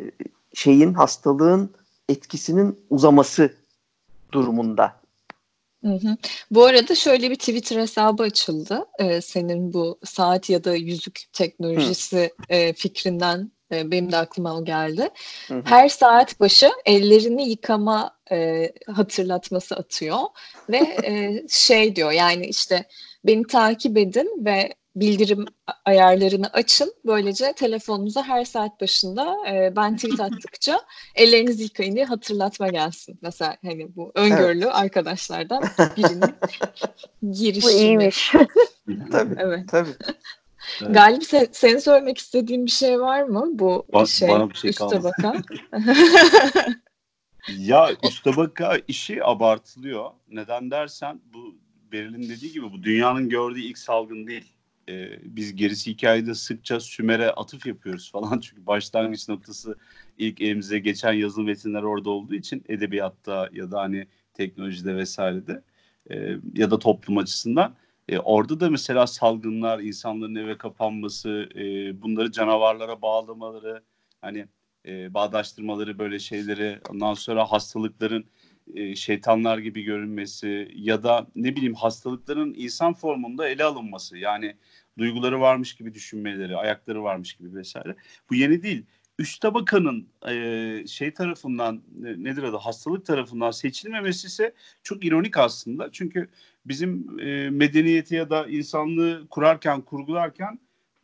[0.54, 1.70] şeyin hastalığın
[2.08, 3.54] etkisinin uzaması
[4.32, 5.03] durumunda.
[5.84, 6.16] Hı hı.
[6.50, 8.84] Bu arada şöyle bir Twitter hesabı açıldı.
[8.98, 14.64] Ee, senin bu saat ya da yüzük teknolojisi e, fikrinden e, benim de aklıma o
[14.64, 15.08] geldi.
[15.48, 15.62] Hı hı.
[15.64, 20.18] Her saat başı ellerini yıkama e, hatırlatması atıyor
[20.70, 22.84] ve e, şey diyor yani işte
[23.26, 25.46] beni takip edin ve bildirim
[25.84, 26.94] ayarlarını açın.
[27.06, 30.80] Böylece telefonunuza her saat başında e, ben tweet attıkça
[31.14, 33.18] ellerinizi yıkayın diye hatırlatma gelsin.
[33.22, 34.74] Mesela hani bu öngörülü evet.
[34.74, 35.64] arkadaşlardan
[35.96, 36.34] birinin
[37.32, 37.72] girişimi.
[37.72, 38.32] Bu iyiymiş.
[39.12, 39.36] tabii.
[39.38, 39.68] Evet.
[39.68, 39.90] Tabii.
[40.82, 40.94] Evet.
[40.94, 44.70] Galip sen, senin söylemek istediğin bir şey var mı bu ba- şey, bana bir şey
[44.70, 45.34] üst tabaka?
[47.48, 50.10] ya üst tabaka işi abartılıyor.
[50.28, 51.56] Neden dersen bu
[51.92, 54.53] Beril'in dediği gibi bu dünyanın gördüğü ilk salgın değil
[54.88, 58.38] e, biz gerisi hikayede sıkça Sümer'e atıf yapıyoruz falan.
[58.40, 59.76] Çünkü başlangıç noktası
[60.18, 65.62] ilk elimize geçen yazılı metinler orada olduğu için edebiyatta ya da hani teknolojide vesairede
[66.10, 67.76] e, ya da toplum açısından
[68.08, 71.62] e, orada da mesela salgınlar, insanların eve kapanması, e,
[72.02, 73.82] bunları canavarlara bağlamaları,
[74.20, 74.46] hani
[74.86, 78.24] e, bağdaştırmaları böyle şeyleri, ondan sonra hastalıkların
[78.74, 84.56] e, şeytanlar gibi görünmesi ya da ne bileyim hastalıkların insan formunda ele alınması yani
[84.98, 87.96] duyguları varmış gibi düşünmeleri, ayakları varmış gibi vesaire.
[88.30, 88.86] Bu yeni değil.
[89.18, 95.92] Üst tabakanın e, şey tarafından ne, nedir adı hastalık tarafından seçilmemesi ise çok ironik aslında.
[95.92, 96.28] Çünkü
[96.66, 100.58] bizim e, medeniyeti ya da insanlığı kurarken, kurgularken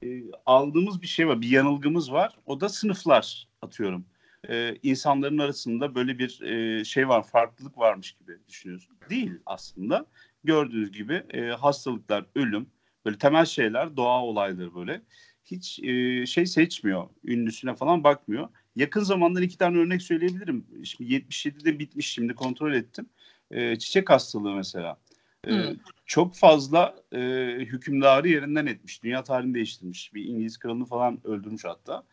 [0.05, 2.37] e, aldığımız bir şey var, bir yanılgımız var.
[2.47, 4.05] O da sınıflar atıyorum
[4.49, 8.97] e, insanların arasında böyle bir e, şey var, farklılık varmış gibi düşünüyorsun.
[9.11, 10.07] Değil aslında.
[10.45, 12.67] Gördüğünüz gibi e, hastalıklar, ölüm,
[13.05, 15.03] böyle temel şeyler, doğa olayları böyle.
[15.45, 18.49] Hiç e, şey seçmiyor, ünlüsüne falan bakmıyor.
[18.77, 20.67] Yakın zamandan iki tane örnek söyleyebilirim.
[20.85, 23.07] Şimdi 77'de bitmiş şimdi kontrol ettim.
[23.51, 24.99] E, çiçek hastalığı mesela.
[25.47, 25.77] E, hmm.
[26.07, 27.19] Çok fazla e,
[27.59, 29.03] hükümdarı yerinden etmiş.
[29.03, 30.15] Dünya tarihini değiştirmiş.
[30.15, 32.05] Bir İngiliz kralını falan öldürmüş hatta.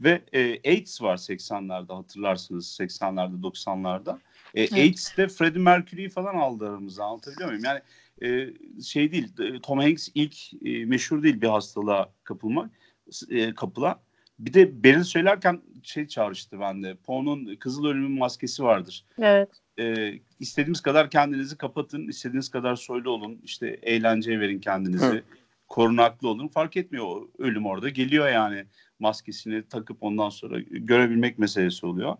[0.00, 4.18] Ve e, AIDS var 80'lerde hatırlarsınız 80'lerde 90'larda.
[4.54, 4.72] E, evet.
[4.72, 7.64] AIDS'te Freddie Mercury'yi falan aldı aramıza anlatabiliyor muyum?
[7.64, 7.80] Yani
[8.22, 8.50] e,
[8.82, 9.28] şey değil
[9.62, 12.70] Tom Hanks ilk e, meşhur değil bir hastalığa kapılmak
[13.30, 14.02] e, kapıla.
[14.38, 16.94] Bir de Beryl söylerken şey çağrıştı bende.
[16.94, 19.04] Poe'nun Kızıl Ölümün maskesi vardır.
[19.18, 19.48] Evet.
[19.78, 25.06] E, istediğiniz kadar kendinizi kapatın, istediğiniz kadar soylu olun, işte eğlenceye verin kendinizi.
[25.06, 25.22] Hı.
[25.68, 26.48] Korunaklı olun.
[26.48, 27.88] Fark etmiyor ölüm orada.
[27.88, 28.64] Geliyor yani
[29.02, 32.16] maskesini takıp ondan sonra görebilmek meselesi oluyor.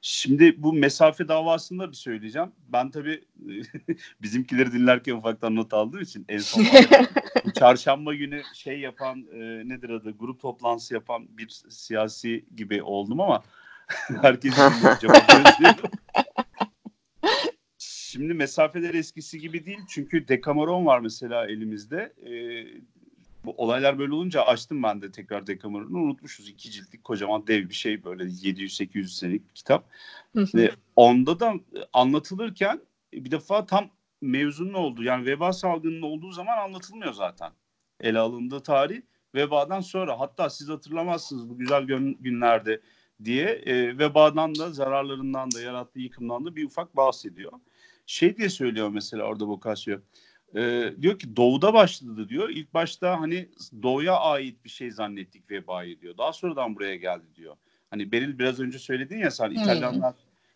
[0.00, 2.52] Şimdi bu mesafe davasında bir söyleyeceğim.
[2.68, 3.24] Ben tabii
[4.22, 6.64] bizimkileri dinlerken ufaktan not aldığım için en son
[7.54, 9.38] çarşamba günü şey yapan e,
[9.68, 13.42] nedir adı grup toplantısı yapan bir siyasi gibi oldum ama
[14.22, 14.54] herkes
[15.00, 15.22] cevap
[17.78, 22.12] Şimdi mesafeler eskisi gibi değil çünkü Dekameron var mesela elimizde.
[22.26, 22.66] Ee,
[23.44, 26.48] bu olaylar böyle olunca açtım ben de tekrar Dekameron'u unutmuşuz.
[26.48, 29.84] iki ciltlik kocaman dev bir şey böyle 700-800 senelik bir kitap.
[30.36, 31.54] Ve onda da
[31.92, 32.80] anlatılırken
[33.12, 37.52] bir defa tam mevzunun olduğu yani veba salgının olduğu zaman anlatılmıyor zaten.
[38.00, 39.02] Ele alındığı tarih
[39.34, 41.84] vebadan sonra hatta siz hatırlamazsınız bu güzel
[42.20, 42.80] günlerde
[43.24, 47.52] diye e, vebadan da zararlarından da yarattığı yıkımdan da bir ufak bahsediyor.
[48.06, 49.98] Şey diye söylüyor mesela orada Boccaccio.
[50.56, 52.48] E, diyor ki doğuda başladı diyor.
[52.48, 53.48] İlk başta hani
[53.82, 56.18] doğuya ait bir şey zannettik vebayı diyor.
[56.18, 57.56] Daha sonradan buraya geldi diyor.
[57.90, 60.14] Hani Beril biraz önce söyledin ya sen İtalyanlar,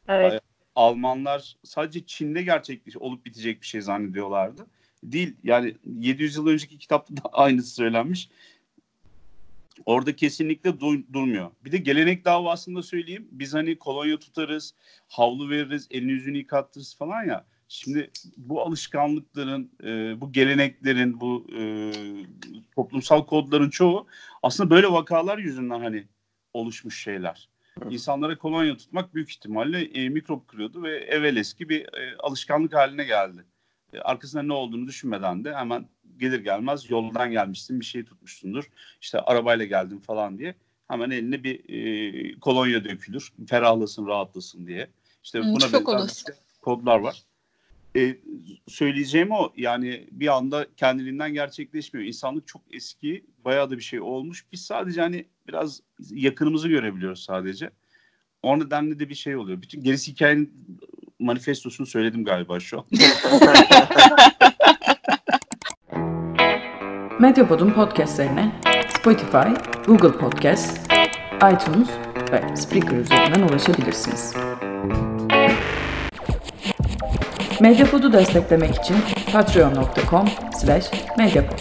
[0.09, 0.43] evet.
[0.75, 4.67] Almanlar sadece Çin'de gerçekleş olup bitecek bir şey zannediyorlardı.
[5.05, 8.29] Değil yani 700 yıl önceki kitapta da aynısı söylenmiş.
[9.87, 11.51] Orada kesinlikle du- durmuyor.
[11.65, 13.29] Bir de gelenek davasında söyleyeyim.
[13.31, 14.75] Biz hani kolonya tutarız,
[15.09, 17.45] havlu veririz, elini yüzünü yıkattırız falan ya.
[17.73, 21.63] Şimdi bu alışkanlıkların, e, bu geleneklerin, bu e,
[22.75, 24.07] toplumsal kodların çoğu
[24.43, 26.05] aslında böyle vakalar yüzünden hani
[26.53, 27.49] oluşmuş şeyler.
[27.91, 33.05] İnsanlara kolonya tutmak büyük ihtimalle e, mikrop kırıyordu ve evvel eski bir e, alışkanlık haline
[33.05, 33.45] geldi.
[33.93, 38.65] E, arkasında ne olduğunu düşünmeden de hemen gelir gelmez yoldan gelmişsin bir şey tutmuşsundur.
[39.01, 40.55] İşte arabayla geldim falan diye
[40.89, 43.33] hemen eline bir e, kolonya dökülür.
[43.49, 44.91] Ferahlasın, rahatlasın diye.
[45.25, 47.23] İşte buna benzer kodlar var.
[47.97, 48.17] E,
[48.69, 52.07] söyleyeceğim o yani bir anda kendiliğinden gerçekleşmiyor.
[52.07, 54.45] İnsanlık çok eski, bayağı da bir şey olmuş.
[54.53, 57.71] Biz sadece hani biraz yakınımızı görebiliyoruz sadece.
[58.43, 59.63] O nedenle de bir şey oluyor.
[59.63, 60.53] Bütün gerisi hikayenin
[61.19, 62.85] manifestosunu söyledim galiba şu an.
[67.21, 69.49] Medyapod'un podcastlerine Spotify,
[69.87, 70.93] Google Podcast,
[71.37, 71.89] iTunes
[72.33, 74.35] ve Spreaker üzerinden ulaşabilirsiniz.
[77.63, 78.97] Medyapod'u desteklemek için
[79.33, 80.29] patreon.com
[80.61, 81.59] slash medyapod.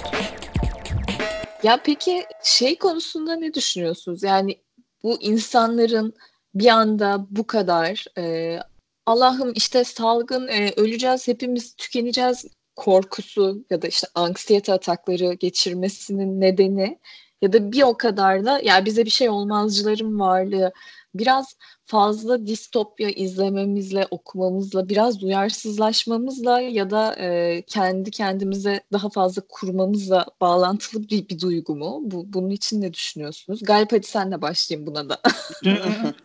[1.63, 4.23] Ya peki şey konusunda ne düşünüyorsunuz?
[4.23, 4.57] Yani
[5.03, 6.13] bu insanların
[6.55, 8.57] bir anda bu kadar e,
[9.05, 16.99] Allah'ım işte salgın e, öleceğiz hepimiz tükeneceğiz korkusu ya da işte anksiyete atakları geçirmesinin nedeni
[17.41, 20.71] ya da bir o kadar da ya bize bir şey olmazcıların varlığı
[21.15, 21.55] biraz
[21.91, 31.09] fazla distopya izlememizle, okumamızla, biraz duyarsızlaşmamızla ya da e, kendi kendimize daha fazla kurmamızla bağlantılı
[31.09, 31.99] bir, bir duygu mu?
[32.03, 33.63] Bu, bunun için ne düşünüyorsunuz?
[33.63, 35.21] Galip hadi senle başlayayım buna da.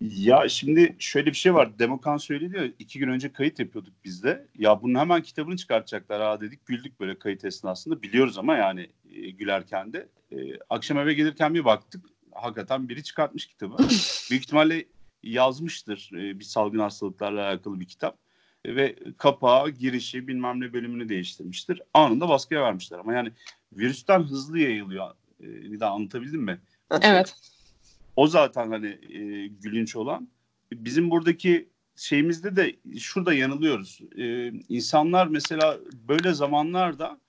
[0.00, 1.78] Ya şimdi şöyle bir şey var.
[1.78, 4.46] Demokan söyledi ya iki gün önce kayıt yapıyorduk biz de.
[4.58, 6.66] Ya bunun hemen kitabını çıkartacaklar ha dedik.
[6.66, 8.02] Güldük böyle kayıt esnasında.
[8.02, 10.08] Biliyoruz ama yani e, gülerken de.
[10.32, 10.36] E,
[10.70, 12.17] akşam eve gelirken bir baktık.
[12.42, 13.76] Hakikaten biri çıkartmış kitabı.
[14.30, 14.84] Büyük ihtimalle
[15.22, 18.18] yazmıştır e, bir salgın hastalıklarla alakalı bir kitap.
[18.64, 21.82] E, ve kapağı, girişi bilmem ne bölümünü değiştirmiştir.
[21.94, 22.98] Anında baskıya vermişler.
[22.98, 23.32] Ama yani
[23.72, 25.10] virüsten hızlı yayılıyor.
[25.40, 26.60] E, bir daha anlatabildim mi?
[27.00, 27.34] Evet.
[28.16, 30.28] O zaten hani e, gülünç olan.
[30.72, 34.00] Bizim buradaki şeyimizde de şurada yanılıyoruz.
[34.16, 37.20] E, insanlar mesela böyle zamanlarda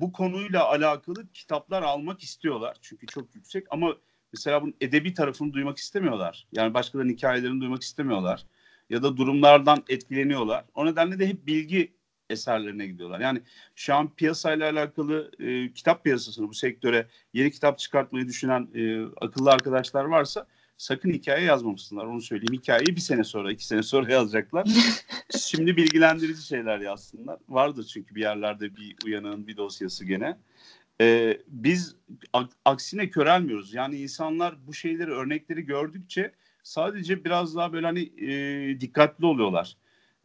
[0.00, 2.76] bu konuyla alakalı kitaplar almak istiyorlar.
[2.82, 3.96] Çünkü çok yüksek ama
[4.32, 6.46] mesela bunun edebi tarafını duymak istemiyorlar.
[6.52, 8.46] Yani başkalarının hikayelerini duymak istemiyorlar.
[8.90, 10.64] Ya da durumlardan etkileniyorlar.
[10.74, 11.92] O nedenle de hep bilgi
[12.30, 13.20] eserlerine gidiyorlar.
[13.20, 13.42] Yani
[13.74, 19.50] şu an piyasayla alakalı e, kitap piyasasını bu sektöre yeni kitap çıkartmayı düşünen e, akıllı
[19.50, 22.04] arkadaşlar varsa sakın hikaye yazmamışsınlar.
[22.04, 22.62] Onu söyleyeyim.
[22.62, 24.68] Hikayeyi bir sene sonra, iki sene sonra yazacaklar.
[25.38, 27.38] Şimdi bilgilendirici şeyler yazsınlar.
[27.48, 30.36] Vardır çünkü bir yerlerde bir uyanığın bir dosyası gene.
[31.00, 31.96] Ee, biz
[32.64, 33.74] aksine körelmiyoruz.
[33.74, 36.32] Yani insanlar bu şeyleri, örnekleri gördükçe
[36.62, 39.76] sadece biraz daha böyle hani e, dikkatli oluyorlar.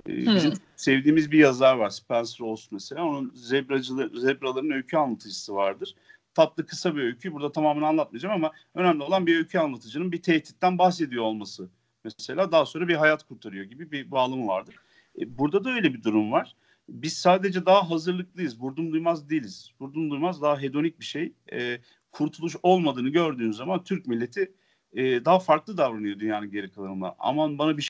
[0.10, 0.60] Ee, bizim hmm.
[0.76, 3.06] sevdiğimiz bir yazar var Spencer Olson mesela.
[3.06, 5.96] Onun zebracılı, zebraların öykü anlatıcısı vardır.
[6.34, 7.34] Tatlı kısa bir öykü.
[7.34, 11.70] Burada tamamını anlatmayacağım ama önemli olan bir öykü anlatıcının bir tehditten bahsediyor olması.
[12.04, 14.76] Mesela daha sonra bir hayat kurtarıyor gibi bir bağlamı vardır.
[15.20, 16.56] E, burada da öyle bir durum var.
[16.90, 18.62] Biz sadece daha hazırlıklıyız.
[18.62, 19.72] Vurdum duymaz değiliz.
[19.82, 21.34] Vurdum duymaz daha hedonik bir şey.
[21.52, 21.78] E,
[22.12, 24.54] kurtuluş olmadığını gördüğün zaman Türk milleti
[24.94, 27.16] e, daha farklı davranıyor dünyanın geri kalanına.
[27.20, 27.90] Aman bana bir şey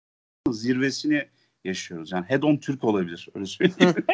[0.49, 1.27] zirvesini
[1.63, 2.11] yaşıyoruz.
[2.11, 3.95] Yani head on Türk olabilir öyle söyleyeyim.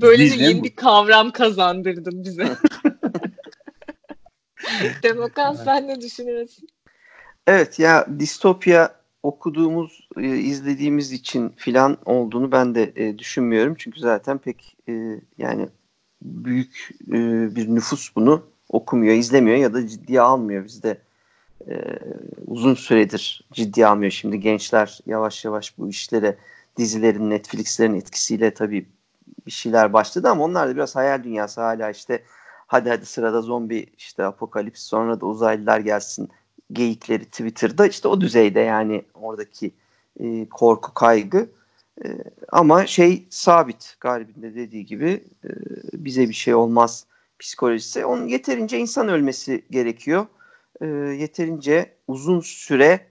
[0.00, 2.48] Böylece Değil, yeni bir kavram kazandırdın bize.
[5.02, 6.68] Demokrat sen ne düşünüyorsun?
[7.46, 13.74] Evet ya distopya okuduğumuz, e, izlediğimiz için filan olduğunu ben de e, düşünmüyorum.
[13.78, 15.68] Çünkü zaten pek e, yani
[16.22, 17.16] büyük e,
[17.56, 20.64] bir nüfus bunu okumuyor, izlemiyor ya da ciddiye almıyor.
[20.64, 20.98] Bizde
[21.68, 21.74] e,
[22.46, 24.12] uzun süredir ciddiye almıyor.
[24.12, 26.36] Şimdi gençler yavaş yavaş bu işlere
[26.76, 28.88] dizilerin, Netflix'lerin etkisiyle tabii
[29.46, 32.22] bir şeyler başladı ama onlar da biraz hayal dünyası hala işte
[32.66, 36.30] hadi hadi sırada zombi işte apokalips sonra da uzaylılar gelsin
[36.72, 39.70] geyikleri Twitter'da işte o düzeyde yani oradaki
[40.20, 41.50] e, korku kaygı
[42.04, 42.08] e,
[42.52, 45.48] ama şey sabit Galib'in de dediği gibi e,
[45.92, 47.06] bize bir şey olmaz
[47.38, 50.26] psikolojisi onun yeterince insan ölmesi gerekiyor
[50.80, 53.06] e, yeterince uzun süre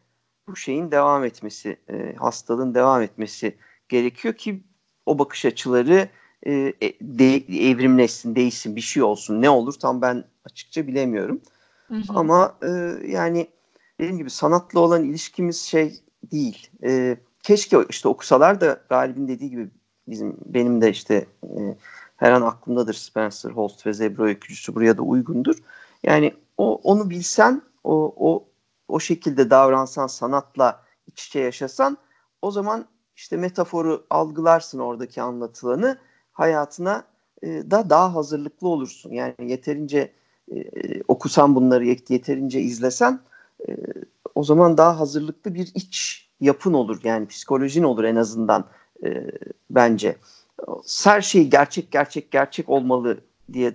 [0.48, 3.58] bu şeyin devam etmesi e, hastalığın devam etmesi
[3.90, 4.64] gerekiyor ki
[5.06, 6.10] o bakış açıları
[6.46, 7.36] e, e, de,
[7.70, 9.42] evrimleşsin, değişsin, bir şey olsun.
[9.42, 11.42] Ne olur tam ben açıkça bilemiyorum.
[11.92, 12.02] Hı hı.
[12.10, 12.70] Ama e,
[13.08, 13.48] yani
[14.00, 16.00] dediğim gibi sanatla olan ilişkimiz şey
[16.32, 16.70] değil.
[16.84, 19.70] E, keşke işte okusalar da Galip'in dediği gibi
[20.08, 21.78] bizim benim de işte e,
[22.18, 25.56] her an aklımdadır Spencer Holst ve Zebra öykücüsü buraya da uygundur.
[26.04, 28.46] Yani o onu bilsen, o o
[28.88, 31.98] o şekilde davransan, sanatla iç içe yaşasan
[32.42, 35.98] o zaman işte metaforu algılarsın oradaki anlatılanı
[36.32, 37.04] hayatına
[37.44, 39.12] e, da daha hazırlıklı olursun.
[39.12, 40.12] Yani yeterince
[40.56, 40.62] e,
[41.08, 43.20] okusan bunları yeterince izlesen
[43.70, 43.76] e,
[44.36, 47.00] o zaman daha hazırlıklı bir iç yapın olur.
[47.04, 48.66] Yani psikolojin olur en azından
[49.06, 49.32] e,
[49.70, 50.16] bence.
[51.04, 53.18] Her şey gerçek gerçek gerçek olmalı
[53.54, 53.74] diye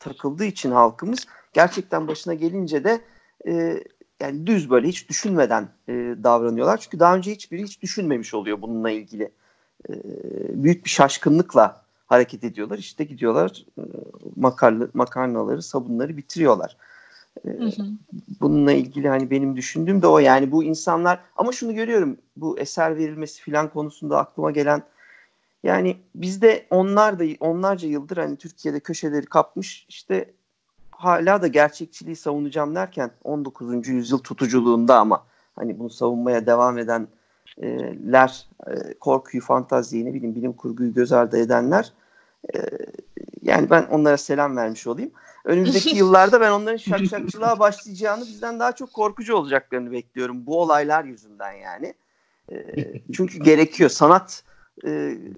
[0.00, 3.00] takıldığı için halkımız gerçekten başına gelince de
[3.46, 3.82] e,
[4.20, 5.92] yani düz böyle hiç düşünmeden e,
[6.24, 6.76] davranıyorlar.
[6.76, 9.32] Çünkü daha önce hiçbiri hiç düşünmemiş oluyor bununla ilgili.
[9.88, 9.92] E,
[10.64, 11.81] büyük bir şaşkınlıkla
[12.12, 12.78] hareket ediyorlar.
[12.78, 13.66] İşte gidiyorlar
[14.36, 16.76] makarlı, makarnaları, sabunları bitiriyorlar.
[17.42, 17.86] Hı hı.
[18.40, 22.96] Bununla ilgili hani benim düşündüğüm de o yani bu insanlar ama şunu görüyorum bu eser
[22.96, 24.82] verilmesi filan konusunda aklıma gelen
[25.62, 30.30] yani bizde onlar da onlarca yıldır hani Türkiye'de köşeleri kapmış işte
[30.90, 33.88] hala da gerçekçiliği savunacağım derken 19.
[33.88, 35.24] yüzyıl tutuculuğunda ama
[35.56, 38.46] hani bunu savunmaya devam edenler
[39.00, 41.92] korkuyu, fantaziyi, ne bileyim bilim kurguyu göz ardı edenler
[42.54, 42.58] e,
[43.42, 45.10] yani ben onlara selam vermiş olayım.
[45.44, 50.46] Önümüzdeki yıllarda ben onların şakşakçılığa başlayacağını bizden daha çok korkucu olacaklarını bekliyorum.
[50.46, 51.94] Bu olaylar yüzünden yani.
[52.52, 52.56] E,
[53.12, 53.90] çünkü gerekiyor.
[53.90, 54.44] Sanat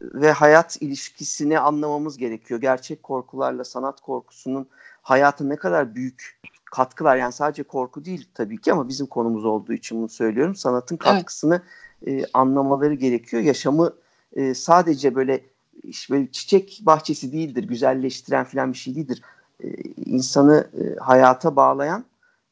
[0.00, 2.60] ve hayat ilişkisini anlamamız gerekiyor.
[2.60, 4.68] Gerçek korkularla sanat korkusunun
[5.02, 9.72] hayata ne kadar büyük katkılar yani sadece korku değil tabii ki ama bizim konumuz olduğu
[9.72, 10.54] için bunu söylüyorum.
[10.54, 11.62] Sanatın katkısını
[12.06, 12.24] evet.
[12.24, 13.42] e, anlamaları gerekiyor.
[13.42, 13.92] Yaşamı
[14.32, 15.40] e, sadece böyle
[15.82, 19.22] işte böyle çiçek bahçesi değildir, güzelleştiren falan bir şey değildir.
[19.64, 19.68] E,
[20.06, 22.04] insanı e, hayata bağlayan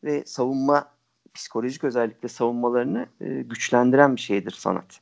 [0.04, 0.88] ve savunma
[1.34, 5.00] psikolojik özellikle savunmalarını e, güçlendiren bir şeydir sanat.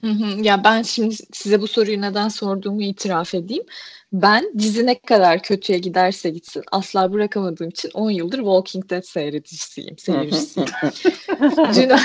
[0.00, 0.42] Hı hı.
[0.42, 3.64] Ya ben şimdi size bu soruyu neden sorduğumu itiraf edeyim.
[4.12, 9.98] Ben dizi ne kadar kötüye giderse gitsin asla bırakamadığım için 10 yıldır Walking Dead seyredicisi'yim,
[9.98, 10.68] seyircisiyim.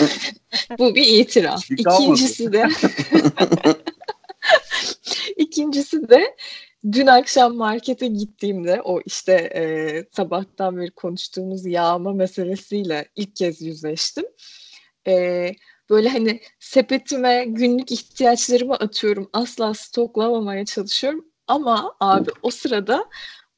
[0.80, 1.72] bu bir itiraf.
[1.72, 2.68] İkincisi de
[5.60, 6.36] İkincisi de
[6.92, 9.62] dün akşam markete gittiğimde o işte e,
[10.16, 14.26] sabahtan beri konuştuğumuz yağma meselesiyle ilk kez yüzleştim.
[15.08, 15.52] E,
[15.90, 19.30] böyle hani sepetime günlük ihtiyaçlarımı atıyorum.
[19.34, 21.26] Asla stoklamamaya çalışıyorum.
[21.48, 23.06] Ama abi o sırada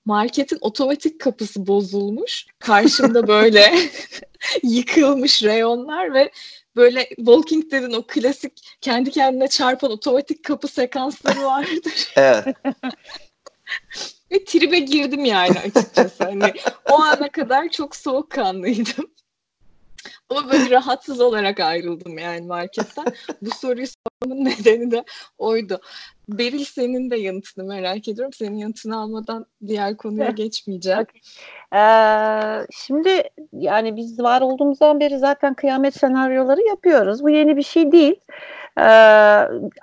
[0.05, 2.45] marketin otomatik kapısı bozulmuş.
[2.59, 3.73] Karşımda böyle
[4.63, 6.31] yıkılmış reyonlar ve
[6.75, 12.13] böyle Walking Dead'in o klasik kendi kendine çarpan otomatik kapı sekansları vardır.
[12.15, 12.55] evet.
[14.31, 16.23] Ve tribe girdim yani açıkçası.
[16.23, 16.53] Hani
[16.91, 19.12] o ana kadar çok soğukkanlıydım.
[20.32, 23.06] Ama böyle rahatsız olarak ayrıldım yani marketten.
[23.41, 25.04] Bu soruyu sormamın nedeni de
[25.38, 25.82] oydu.
[26.30, 28.34] Beril senin de yanıtını merak ediyorum.
[28.34, 31.06] Senin yanıtını almadan diğer konuya geçmeyeceğim.
[31.76, 37.24] Ee, şimdi yani biz var olduğumuzdan beri zaten kıyamet senaryoları yapıyoruz.
[37.24, 38.15] Bu yeni bir şey değil.
[38.79, 38.84] Ee,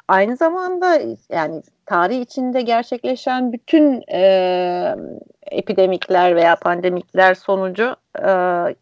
[0.09, 4.95] aynı zamanda yani tarih içinde gerçekleşen bütün e,
[5.51, 8.31] epidemikler veya pandemikler sonucu e,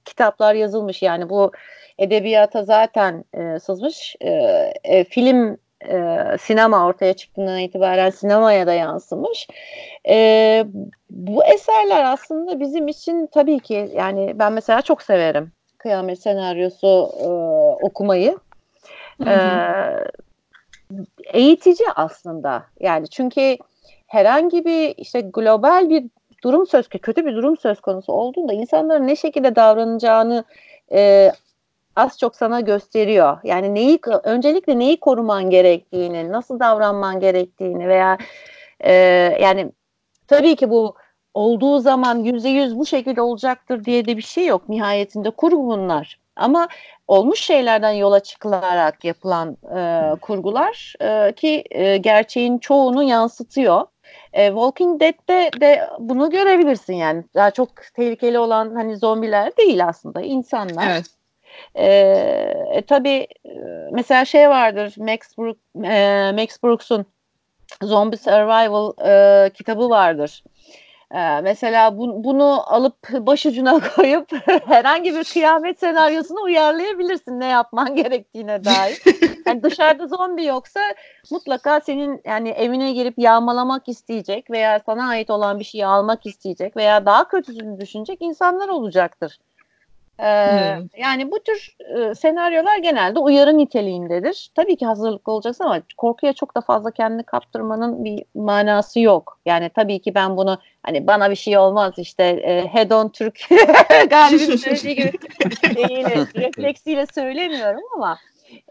[0.04, 1.02] kitaplar yazılmış.
[1.02, 1.52] Yani bu
[1.98, 4.16] edebiyata zaten e, sızmış.
[4.20, 4.30] E,
[4.84, 9.48] e, film e, sinema ortaya çıktığından itibaren sinemaya da yansımış.
[10.08, 10.64] E,
[11.10, 17.28] bu eserler aslında bizim için tabii ki yani ben mesela çok severim kıyamet senaryosu e,
[17.86, 18.38] okumayı.
[19.26, 19.34] E,
[21.24, 23.56] eğitici aslında yani çünkü
[24.06, 26.04] herhangi bir işte global bir
[26.44, 30.44] durum söz kötü bir durum söz konusu olduğunda insanların ne şekilde davranacağını
[30.92, 31.32] e,
[31.96, 33.38] az çok sana gösteriyor.
[33.44, 38.18] Yani neyi öncelikle neyi koruman gerektiğini, nasıl davranman gerektiğini veya
[38.80, 38.92] e,
[39.40, 39.72] yani
[40.28, 40.94] tabii ki bu
[41.34, 44.68] olduğu zaman yüzde yüz bu şekilde olacaktır diye de bir şey yok.
[44.68, 46.18] Nihayetinde kurgu bunlar.
[46.36, 46.68] Ama
[47.06, 53.86] olmuş şeylerden yola çıkılarak yapılan e, kurgular e, ki e, gerçeğin çoğunu yansıtıyor.
[54.32, 57.24] E, Walking Dead'de de bunu görebilirsin yani.
[57.34, 60.90] Daha çok tehlikeli olan hani zombiler değil aslında insanlar.
[60.90, 61.06] Evet.
[61.74, 61.86] E,
[62.72, 63.26] e, tabii
[63.92, 67.06] mesela şey vardır Max, Brook, e, Max Brooks'un
[67.82, 70.44] Zombie Survival e, kitabı vardır.
[71.14, 74.32] Ee, mesela bu, bunu alıp başucuna koyup
[74.66, 79.02] herhangi bir kıyamet senaryosuna uyarlayabilirsin ne yapman gerektiğine dair.
[79.46, 80.80] Yani dışarıda zombi yoksa
[81.30, 86.76] mutlaka senin yani evine girip yağmalamak isteyecek veya sana ait olan bir şeyi almak isteyecek
[86.76, 89.38] veya daha kötüsünü düşünecek insanlar olacaktır.
[90.20, 90.88] Ee, hmm.
[90.96, 94.50] Yani bu tür e, senaryolar genelde uyarı niteliğindedir.
[94.54, 99.38] Tabii ki hazırlıklı olacaksın ama korkuya çok da fazla kendini kaptırmanın bir manası yok.
[99.46, 103.40] Yani tabii ki ben bunu hani bana bir şey olmaz işte e, head on Türk
[104.10, 105.12] galibim söylediği gibi
[106.36, 108.18] refleksiyle söylemiyorum ama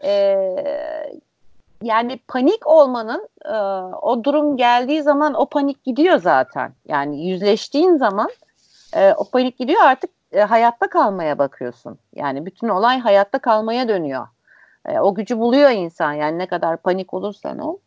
[0.04, 0.36] e,
[1.82, 3.56] yani panik olmanın e,
[4.02, 6.72] o durum geldiği zaman o panik gidiyor zaten.
[6.88, 8.30] Yani yüzleştiğin zaman
[8.96, 11.98] e, o panik gidiyor artık e, hayatta kalmaya bakıyorsun.
[12.14, 14.26] Yani bütün olay hayatta kalmaya dönüyor.
[14.88, 17.78] E, o gücü buluyor insan yani ne kadar panik olursan ol.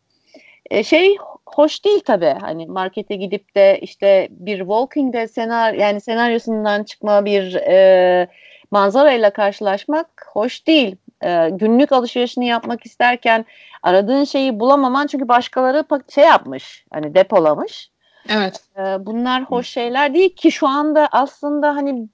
[0.69, 2.35] E, şey hoş değil tabii.
[2.41, 8.27] Hani markete gidip de işte bir Walking Dead senar yani senaryosundan çıkma bir e,
[8.71, 10.95] manzarayla karşılaşmak hoş değil.
[11.23, 13.45] E, günlük alışverişini yapmak isterken
[13.83, 17.91] aradığın şeyi bulamaman çünkü başkaları şey yapmış hani depolamış.
[18.29, 18.61] Evet.
[18.77, 22.09] E, bunlar hoş şeyler değil ki şu anda aslında hani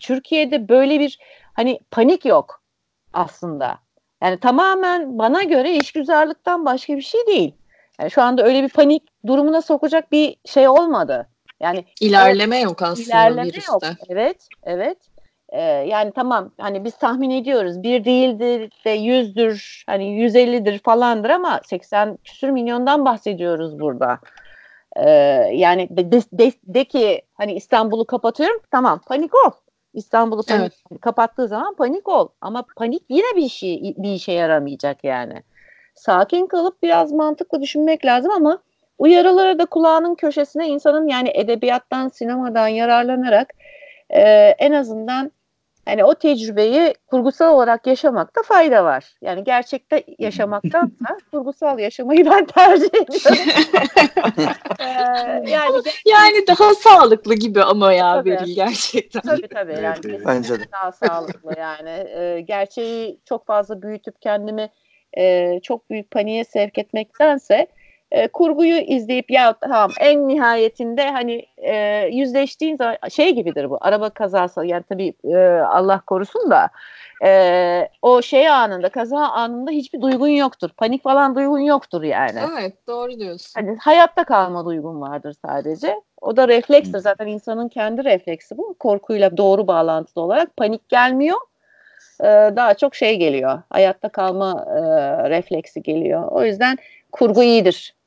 [0.00, 1.18] Türkiye'de böyle bir
[1.52, 2.62] hani panik yok
[3.12, 3.78] aslında.
[4.22, 7.54] Yani tamamen bana göre işgüzarlıktan başka bir şey değil.
[8.00, 11.28] Yani şu anda öyle bir panik durumuna sokacak bir şey olmadı.
[11.60, 13.72] Yani ilerleme evet, yok aslında ilerleme virüste.
[13.72, 13.82] Yok.
[14.08, 14.98] Evet, evet.
[15.52, 21.60] Ee, yani tamam hani biz tahmin ediyoruz bir değildir de yüzdür hani 150'dir falandır ama
[21.64, 24.18] 80 küsür milyondan bahsediyoruz burada.
[24.96, 25.10] Ee,
[25.52, 29.50] yani de, de, de, ki hani İstanbul'u kapatıyorum tamam panik ol.
[29.98, 31.00] İstanbul'u panik evet.
[31.00, 32.28] kapattığı zaman panik ol.
[32.40, 35.42] Ama panik yine bir şey bir işe yaramayacak yani.
[35.94, 38.58] Sakin kalıp biraz mantıklı düşünmek lazım ama
[38.98, 43.54] uyarıları da kulağının köşesine insanın yani edebiyattan, sinemadan yararlanarak
[44.10, 44.20] e,
[44.58, 45.32] en azından
[45.88, 49.14] hani o tecrübeyi kurgusal olarak yaşamakta fayda var.
[49.22, 53.52] Yani gerçekte yaşamaktan da kurgusal yaşamayı ben tercih ediyorum.
[54.80, 54.84] ee,
[55.50, 59.20] yani yani daha sağlıklı gibi ama ya tabii, Beril gerçekten.
[59.20, 60.64] Tabii tabii yani evet, bence de.
[60.72, 61.90] daha sağlıklı yani.
[61.90, 64.70] Ee, gerçeği çok fazla büyütüp kendimi
[65.18, 67.66] e, çok büyük paniğe sevk etmektense
[68.10, 74.10] e, kurguyu izleyip ya tamam en nihayetinde hani e, yüzleştiğin zaman şey gibidir bu araba
[74.10, 76.68] kazası yani tabii e, Allah korusun da
[77.24, 82.40] e, o şey anında kaza anında hiçbir duygun yoktur panik falan duygun yoktur yani.
[82.58, 83.60] Evet doğru diyorsun.
[83.60, 86.00] Hani hayatta kalma duygun vardır sadece.
[86.20, 91.38] O da reflekstir zaten insanın kendi refleksi bu korkuyla doğru bağlantılı olarak panik gelmiyor
[92.20, 94.80] e, daha çok şey geliyor hayatta kalma e,
[95.30, 96.28] refleksi geliyor.
[96.30, 96.78] O yüzden
[97.12, 97.97] kurgu iyidir.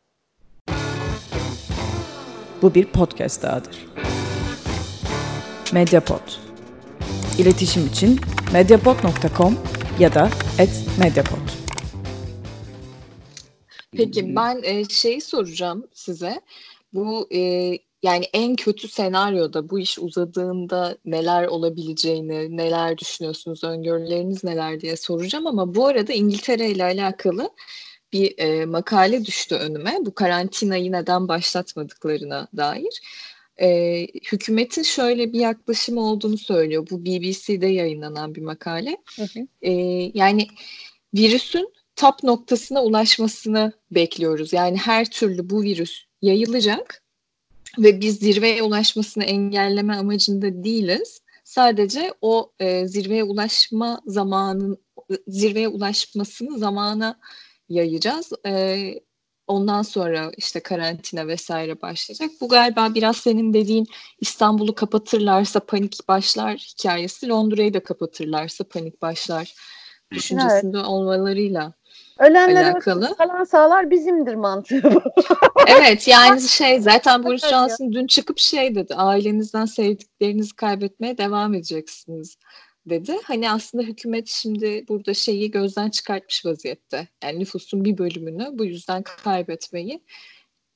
[2.62, 3.86] Bu bir podcast dahadır.
[5.74, 6.22] Mediapod.
[7.38, 8.20] İletişim için
[8.54, 9.58] mediapod.com
[10.00, 10.30] ya da
[11.00, 11.38] @mediapod.
[13.92, 16.42] Peki ben e, şeyi soracağım size.
[16.94, 17.40] Bu e,
[18.04, 25.48] yani en kötü senaryoda bu iş uzadığında neler olabileceğini, neler düşünüyorsunuz, öngörüleriniz neler diye soracağım
[25.48, 27.50] ama bu arada İngiltere ile alakalı
[28.14, 29.98] bir e, makale düştü önüme.
[30.00, 33.02] Bu karantinayı neden başlatmadıklarına dair.
[33.62, 34.02] E,
[34.32, 36.88] hükümetin şöyle bir yaklaşım olduğunu söylüyor.
[36.92, 38.98] Bu BBC'de yayınlanan bir makale.
[39.16, 39.48] Hı hı.
[39.62, 39.72] E,
[40.14, 40.48] yani
[41.14, 44.54] virüsün tap noktasına ulaşmasını bekliyoruz.
[44.54, 47.04] Yani her türlü bu virüs yayılacak
[47.78, 51.22] ve biz zirveye ulaşmasını engelleme amacında değiliz.
[51.44, 54.78] Sadece o e, zirveye ulaşma zamanın
[55.28, 57.20] zirveye ulaşmasını zamana
[57.74, 58.34] yayacağız.
[58.46, 58.94] E,
[59.48, 62.30] ondan sonra işte karantina vesaire başlayacak.
[62.42, 63.88] Bu galiba biraz senin dediğin
[64.20, 67.30] İstanbul'u kapatırlarsa panik başlar hikayesi.
[67.30, 69.54] Londra'yı da kapatırlarsa panik başlar
[70.12, 70.88] düşüncesinde evet.
[70.88, 71.74] olmalarıyla
[72.20, 73.16] Ölenlere alakalı.
[73.18, 75.02] kalan sağlar bizimdir mantığı bu.
[75.68, 78.96] evet yani şey zaten Boris Johnson dün çıkıp şey dedi.
[78.96, 82.38] Ailenizden sevdiklerinizi kaybetmeye devam edeceksiniz
[82.86, 83.18] dedi.
[83.24, 87.08] Hani aslında hükümet şimdi burada şeyi gözden çıkartmış vaziyette.
[87.24, 90.02] Yani nüfusun bir bölümünü bu yüzden kaybetmeyi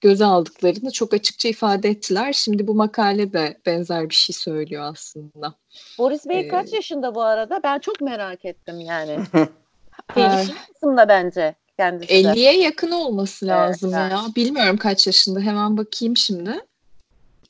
[0.02, 2.34] göze aldıklarını çok açıkça ifade ettiler.
[2.34, 5.54] Şimdi bu makale de benzer bir şey söylüyor aslında.
[5.98, 7.60] Boris Bey ee, kaç yaşında bu arada?
[7.64, 9.20] Ben çok merak ettim yani.
[10.16, 14.22] Gelişim kısımda bence kendisi 50'ye yakın olması lazım evet, ya.
[14.36, 15.40] Bilmiyorum kaç yaşında.
[15.40, 16.60] Hemen bakayım şimdi.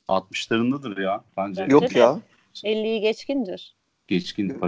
[0.08, 1.66] 60'larındadır ya bence.
[1.68, 2.20] Yok ya.
[2.54, 3.75] 50'yi geçkindir.
[4.08, 4.60] Geçkin.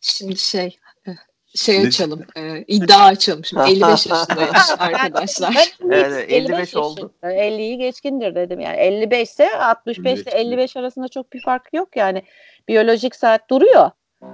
[0.00, 1.12] Şimdi şey eh,
[1.54, 2.24] şey açalım.
[2.36, 3.44] E, iddia açalım.
[3.44, 5.74] Şimdi 55 yaşındaymış arkadaşlar.
[5.90, 7.14] evet, 55 oldu.
[7.22, 8.76] 50'yi geçkindir dedim yani.
[8.76, 12.22] 55 ise 65 ile 55 arasında çok bir fark yok yani.
[12.68, 13.90] Biyolojik saat duruyor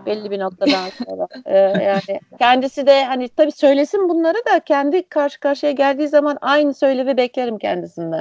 [0.07, 1.29] belli bir noktadan sonra.
[1.47, 6.75] ee, yani kendisi de hani tabii söylesin bunları da kendi karşı karşıya geldiği zaman aynı
[6.75, 8.21] söylevi beklerim kendisinden.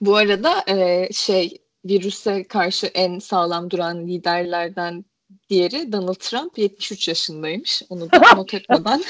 [0.00, 1.58] Bu arada e, şey
[1.88, 5.04] virüse karşı en sağlam duran liderlerden
[5.50, 7.82] diğeri Donald Trump 73 yaşındaymış.
[7.88, 9.02] Onu da not etmeden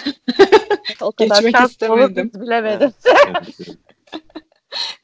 [1.00, 2.30] o kadar geçmek istemedim.
[2.34, 2.92] Bilemedim.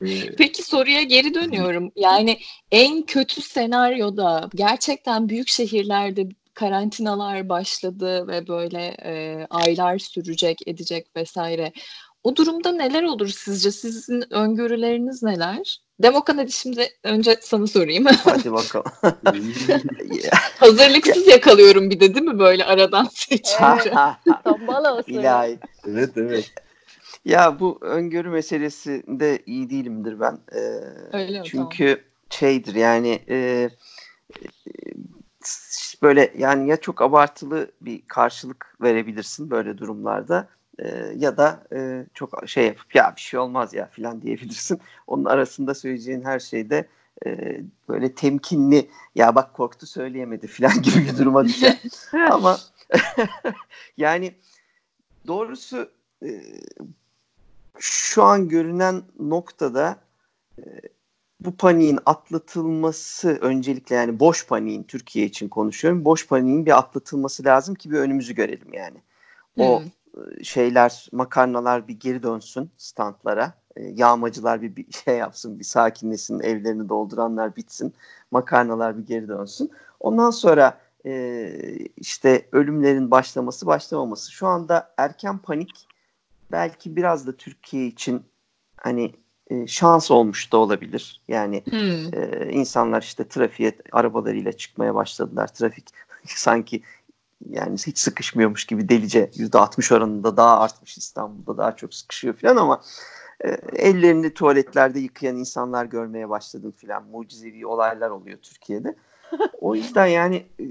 [0.39, 1.93] Peki soruya geri dönüyorum.
[1.97, 2.39] Yani
[2.71, 11.73] en kötü senaryoda gerçekten büyük şehirlerde karantinalar başladı ve böyle e, aylar sürecek, edecek vesaire.
[12.25, 13.71] O durumda neler olur sizce?
[13.71, 15.81] Sizin öngörüleriniz neler?
[16.03, 18.05] Demokan hadi şimdi önce sana sorayım.
[18.25, 18.93] Hadi bakalım.
[20.59, 23.93] Hazırlıksız yakalıyorum bir de değil mi böyle aradan seçince?
[24.45, 25.59] Tombala İlahi.
[25.87, 26.53] Evet evet.
[27.25, 30.39] Ya bu öngörü meselesinde iyi değilimdir ben.
[30.53, 30.59] Ee,
[31.13, 31.45] Öyle mi?
[31.47, 32.01] Çünkü tamam.
[32.31, 33.71] şeydir yani e,
[36.03, 40.49] böyle yani ya çok abartılı bir karşılık verebilirsin böyle durumlarda
[40.79, 44.81] e, ya da e, çok şey yapıp ya bir şey olmaz ya filan diyebilirsin.
[45.07, 46.89] Onun arasında söyleyeceğin her şeyde
[47.27, 51.83] e, böyle temkinli ya bak korktu söyleyemedi filan gibi bir duruma düşer.
[52.31, 52.59] Ama
[53.97, 54.35] yani
[55.27, 55.91] doğrusu
[56.23, 56.43] e,
[57.79, 59.97] şu an görünen noktada
[60.59, 60.63] e,
[61.41, 66.05] bu paniğin atlatılması öncelikle yani boş paniğin Türkiye için konuşuyorum.
[66.05, 68.99] Boş paniğin bir atlatılması lazım ki bir önümüzü görelim yani.
[69.59, 69.87] O hmm.
[70.17, 73.53] E, şeyler makarnalar bir geri dönsün standlara.
[73.77, 77.95] E, yağmacılar bir, bir şey yapsın, bir sakinlesin, evlerini dolduranlar bitsin.
[78.31, 79.71] Makarnalar bir geri dönsün.
[80.01, 81.51] Ondan sonra e,
[81.97, 84.33] işte ölümlerin başlaması, başlamaması.
[84.33, 85.89] Şu anda erken panik
[86.53, 88.23] belki biraz da Türkiye için
[88.77, 89.15] hani
[89.51, 91.21] e, şans olmuş da olabilir.
[91.29, 92.15] Yani hmm.
[92.15, 95.47] e, insanlar işte trafiğe arabalarıyla çıkmaya başladılar.
[95.47, 95.89] Trafik
[96.27, 96.83] sanki
[97.51, 102.57] yani hiç sıkışmıyormuş gibi delice yüzde 60 oranında daha artmış İstanbul'da daha çok sıkışıyor falan
[102.57, 102.81] ama
[103.45, 107.05] e, ellerini tuvaletlerde yıkayan insanlar görmeye başladım falan.
[107.05, 108.97] Mucizevi olaylar oluyor Türkiye'de.
[109.61, 110.65] O yüzden yani e,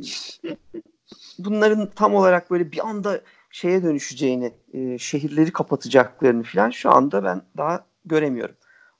[1.40, 3.22] bunların tam olarak böyle bir anda
[3.52, 8.56] şeye dönüşeceğini, e, şehirleri kapatacaklarını falan şu anda ben daha göremiyorum.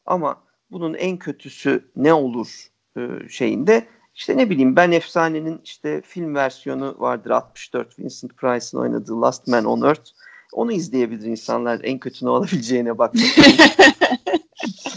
[0.06, 2.68] Ama bunun en kötüsü ne olur
[2.98, 9.22] e, şeyinde işte ne bileyim ben Efsane'nin işte film versiyonu vardır 64 Vincent Price'ın oynadığı
[9.22, 10.12] Last Man on Earth.
[10.52, 13.24] Onu izleyebilir insanlar en kötü ne olabileceğine bakmak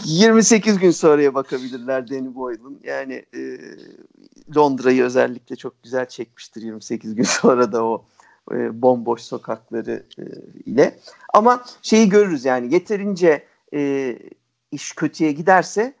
[0.05, 2.79] 28 gün sonraya bakabilirler Danny Boyle'ın.
[2.83, 3.57] Yani e,
[4.55, 8.05] Londra'yı özellikle çok güzel çekmiştir 28 gün sonra da o
[8.51, 10.23] e, bomboş sokakları e,
[10.65, 10.99] ile.
[11.33, 14.13] Ama şeyi görürüz yani yeterince e,
[14.71, 15.93] iş kötüye giderse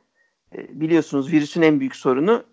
[0.55, 2.43] e, biliyorsunuz virüsün en büyük sorunu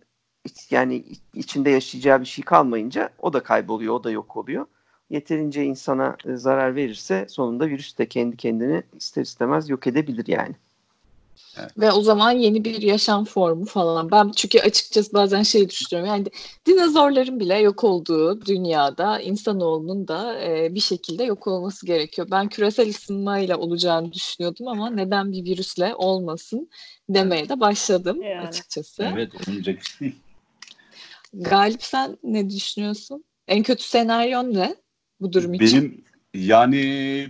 [0.70, 4.66] yani içinde yaşayacağı bir şey kalmayınca o da kayboluyor, o da yok oluyor.
[5.10, 10.54] Yeterince insana e, zarar verirse sonunda virüs de kendi kendini ister istemez yok edebilir yani.
[11.58, 11.78] Evet.
[11.78, 14.10] Ve o zaman yeni bir yaşam formu falan.
[14.10, 16.10] Ben çünkü açıkçası bazen şey düşünüyorum.
[16.10, 16.26] Yani
[16.66, 22.28] dinozorların bile yok olduğu dünyada insanoğlunun da e, bir şekilde yok olması gerekiyor.
[22.30, 26.68] Ben küresel ısınmayla olacağını düşünüyordum ama neden bir virüsle olmasın
[27.08, 28.48] demeye de başladım yani.
[28.48, 29.10] açıkçası.
[29.14, 29.78] Evet, olmayacak.
[31.34, 33.24] Galip sen ne düşünüyorsun?
[33.48, 34.76] En kötü senaryon ne
[35.20, 35.82] bu durum için?
[35.82, 36.04] Benim
[36.34, 36.82] yani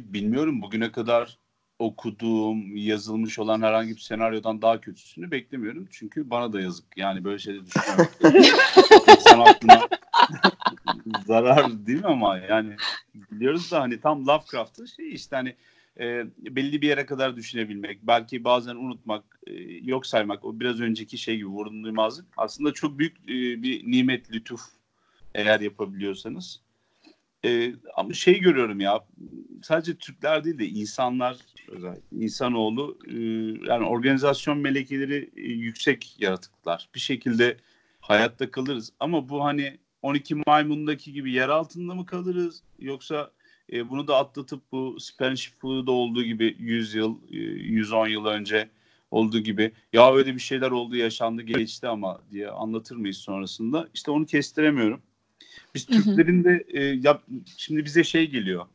[0.05, 1.38] bilmiyorum bugüne kadar
[1.78, 5.88] okuduğum, yazılmış olan herhangi bir senaryodan daha kötüsünü beklemiyorum.
[5.90, 6.84] Çünkü bana da yazık.
[6.96, 8.07] Yani böyle şeyler düşünüyorum.
[9.09, 9.88] İnsan aklına
[11.26, 12.76] zarar değil mi ama yani
[13.14, 15.55] biliyoruz da hani tam Lovecraft'ın şey işte hani
[16.01, 21.18] e, belli bir yere kadar düşünebilmek, belki bazen unutmak, e, yok saymak, o biraz önceki
[21.18, 24.61] şey gibi vurun duymazlık aslında çok büyük e, bir nimet, lütuf
[25.34, 26.61] eğer yapabiliyorsanız.
[27.45, 29.05] E, ama şey görüyorum ya
[29.62, 31.36] sadece Türkler değil de insanlar
[31.68, 33.14] özellikle insanoğlu e,
[33.68, 36.88] yani organizasyon melekeleri e, yüksek yaratıklar.
[36.95, 37.57] Bir şekilde
[38.01, 43.30] hayatta kalırız ama bu hani 12 maymundaki gibi yer altında mı kalırız yoksa
[43.73, 48.69] e, bunu da atlatıp bu Spanish Flu'da olduğu gibi 100 yıl, e, 110 yıl önce
[49.11, 53.89] olduğu gibi ya öyle bir şeyler oldu yaşandı geçti ama diye anlatır mıyız sonrasında?
[53.95, 55.03] İşte onu kestiremiyorum.
[55.75, 57.21] Biz Türklerin de e, ya,
[57.57, 58.67] şimdi bize şey geliyor.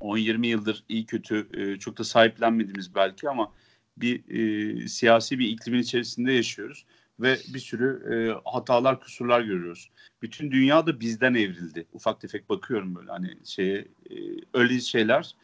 [0.00, 3.52] 10-20 yıldır iyi kötü e, çok da sahiplenmediğimiz belki ama
[3.96, 6.84] bir e, siyasi bir iklimin içerisinde yaşıyoruz
[7.20, 9.90] ve bir sürü e, hatalar, kusurlar görüyoruz.
[10.22, 11.86] Bütün dünya da bizden evrildi.
[11.92, 13.78] Ufak tefek bakıyorum böyle hani şeye
[14.10, 14.14] e,
[14.54, 15.34] öyle şeyler,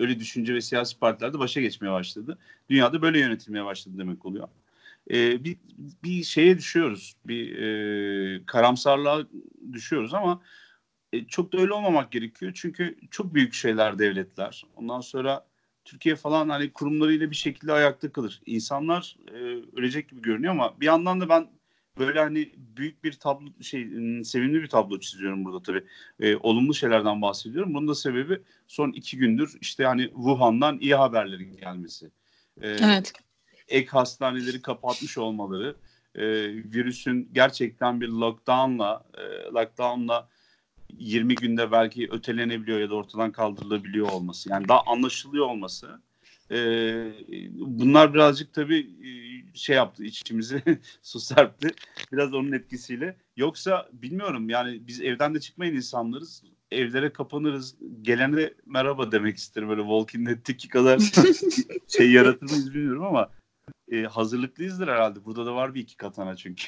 [0.00, 2.38] öyle düşünce ve siyasi partiler de başa geçmeye başladı.
[2.70, 4.48] Dünyada böyle yönetilmeye başladı demek oluyor.
[5.10, 5.56] E, bir,
[6.04, 9.26] bir şeye düşüyoruz, bir e, karamsarlığa
[9.72, 10.42] düşüyoruz ama
[11.12, 12.52] e, çok da öyle olmamak gerekiyor.
[12.54, 14.64] Çünkü çok büyük şeyler devletler.
[14.76, 15.46] Ondan sonra
[15.84, 18.40] Türkiye falan hani kurumlarıyla bir şekilde ayakta kalır.
[18.46, 19.34] İnsanlar e,
[19.76, 21.48] ölecek gibi görünüyor ama bir yandan da ben
[21.98, 23.88] böyle hani büyük bir tablo şey
[24.24, 25.84] sevimli bir tablo çiziyorum burada tabii.
[26.20, 27.74] E, olumlu şeylerden bahsediyorum.
[27.74, 32.10] Bunun da sebebi son iki gündür işte hani Wuhan'dan iyi haberlerin gelmesi.
[32.60, 33.12] E, evet.
[33.68, 35.76] Ek hastaneleri kapatmış olmaları,
[36.14, 39.22] e, virüsün gerçekten bir lockdown'la e,
[39.52, 40.28] lockdown'la
[40.98, 44.50] 20 günde belki ötelenebiliyor ya da ortadan kaldırılabiliyor olması.
[44.50, 46.00] Yani daha anlaşılıyor olması.
[46.50, 46.56] E,
[47.54, 49.10] bunlar birazcık tabii e,
[49.54, 50.62] şey yaptı içimizi
[51.02, 51.68] su serpti.
[52.12, 53.16] Biraz onun etkisiyle.
[53.36, 56.42] Yoksa bilmiyorum yani biz evden de çıkmayın insanlarız.
[56.70, 57.76] Evlere kapanırız.
[58.02, 59.68] Gelene merhaba demek isterim.
[59.68, 60.98] Böyle Walking Dead'teki kadar
[61.88, 63.30] şey yaratır mıyız bilmiyorum ama
[63.92, 65.24] e, hazırlıklıyızdır herhalde.
[65.24, 66.64] Burada da var bir iki katana çünkü.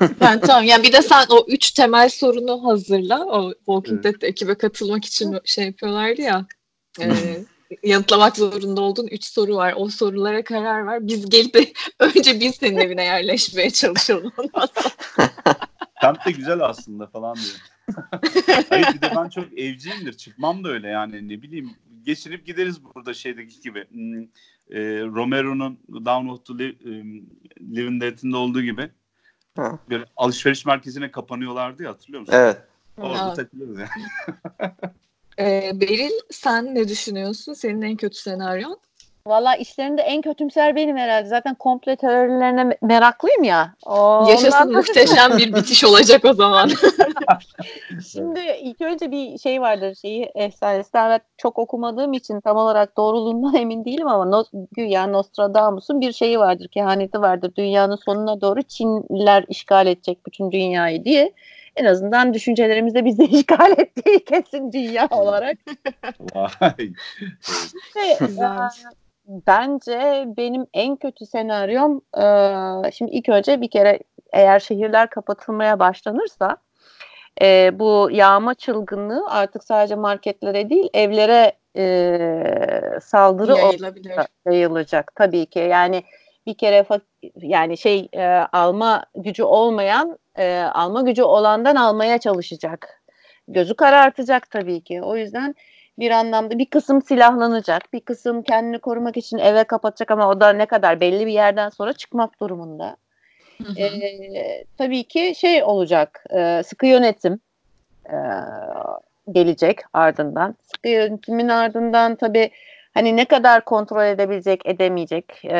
[0.20, 3.26] yani tamam yani bir de sen o üç temel sorunu hazırla.
[3.26, 4.22] O Walking evet.
[4.22, 6.46] Dead ekibe katılmak için şey yapıyorlardı ya.
[7.00, 7.44] E,
[7.88, 9.74] yanıtlamak zorunda olduğun üç soru var.
[9.76, 11.06] O sorulara karar ver.
[11.06, 14.32] Biz gelip önce biz senin evine yerleşmeye çalışalım.
[16.00, 17.56] Kamp de güzel aslında falan diyor.
[18.68, 20.12] Hayır bir de ben çok evciyimdir.
[20.12, 21.70] Çıkmam da öyle yani ne bileyim.
[22.02, 23.84] Geçirip gideriz burada şeydeki gibi.
[23.90, 24.26] Hmm,
[24.70, 26.52] e, Romero'nun Down of the
[27.60, 28.90] Living Dead'inde olduğu gibi
[29.56, 29.78] ha.
[29.90, 32.34] bir alışveriş merkezine kapanıyorlardı ya hatırlıyor musun?
[32.36, 32.62] Evet.
[32.96, 33.36] Orada evet.
[33.36, 33.90] takılırız yani.
[35.38, 37.52] ee, Beril sen ne düşünüyorsun?
[37.52, 38.80] Senin en kötü senaryon?
[39.28, 41.28] Valla işlerinde en kötümser benim herhalde.
[41.28, 43.74] Zaten komple teorilerine meraklıyım ya.
[43.86, 44.72] O, Yaşasın ondan...
[44.72, 46.70] muhteşem bir bitiş olacak o zaman.
[48.12, 50.90] Şimdi ilk önce bir şey vardır şeyi efsanesi.
[50.94, 56.38] Ben çok okumadığım için tam olarak doğruluğundan emin değilim ama no, güya Nostradamus'un bir şeyi
[56.38, 56.68] vardır.
[56.68, 57.52] Kehaneti vardır.
[57.56, 61.32] Dünyanın sonuna doğru Çinliler işgal edecek bütün dünyayı diye.
[61.76, 65.56] En azından düşüncelerimizde bizi işgal ettiği kesin dünya olarak.
[66.34, 66.92] Vay.
[67.96, 68.18] Ve,
[69.28, 72.00] bence benim en kötü senaryom
[72.86, 73.98] e, şimdi ilk önce bir kere
[74.32, 76.56] eğer şehirler kapatılmaya başlanırsa
[77.42, 83.54] e, bu yağma çılgınlığı artık sadece marketlere değil evlere e, saldırı
[84.46, 85.58] yayılacak tabii ki.
[85.58, 86.02] Yani
[86.46, 86.86] bir kere
[87.36, 93.02] yani şey e, alma gücü olmayan e, alma gücü olandan almaya çalışacak.
[93.48, 95.02] Gözü karartacak tabii ki.
[95.02, 95.54] O yüzden
[95.98, 100.52] bir anlamda bir kısım silahlanacak, bir kısım kendini korumak için eve kapatacak ama o da
[100.52, 102.96] ne kadar belli bir yerden sonra çıkmak durumunda.
[103.62, 103.90] Hı hı.
[104.78, 107.40] Tabii ki şey olacak, e, sıkı yönetim
[108.06, 108.16] e,
[109.32, 110.54] gelecek ardından.
[110.62, 112.50] Sıkı yönetimin ardından tabii
[112.94, 115.58] hani ne kadar kontrol edebilecek, edemeyecek e,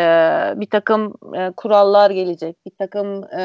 [0.56, 3.42] bir takım e, kurallar gelecek, bir takım e,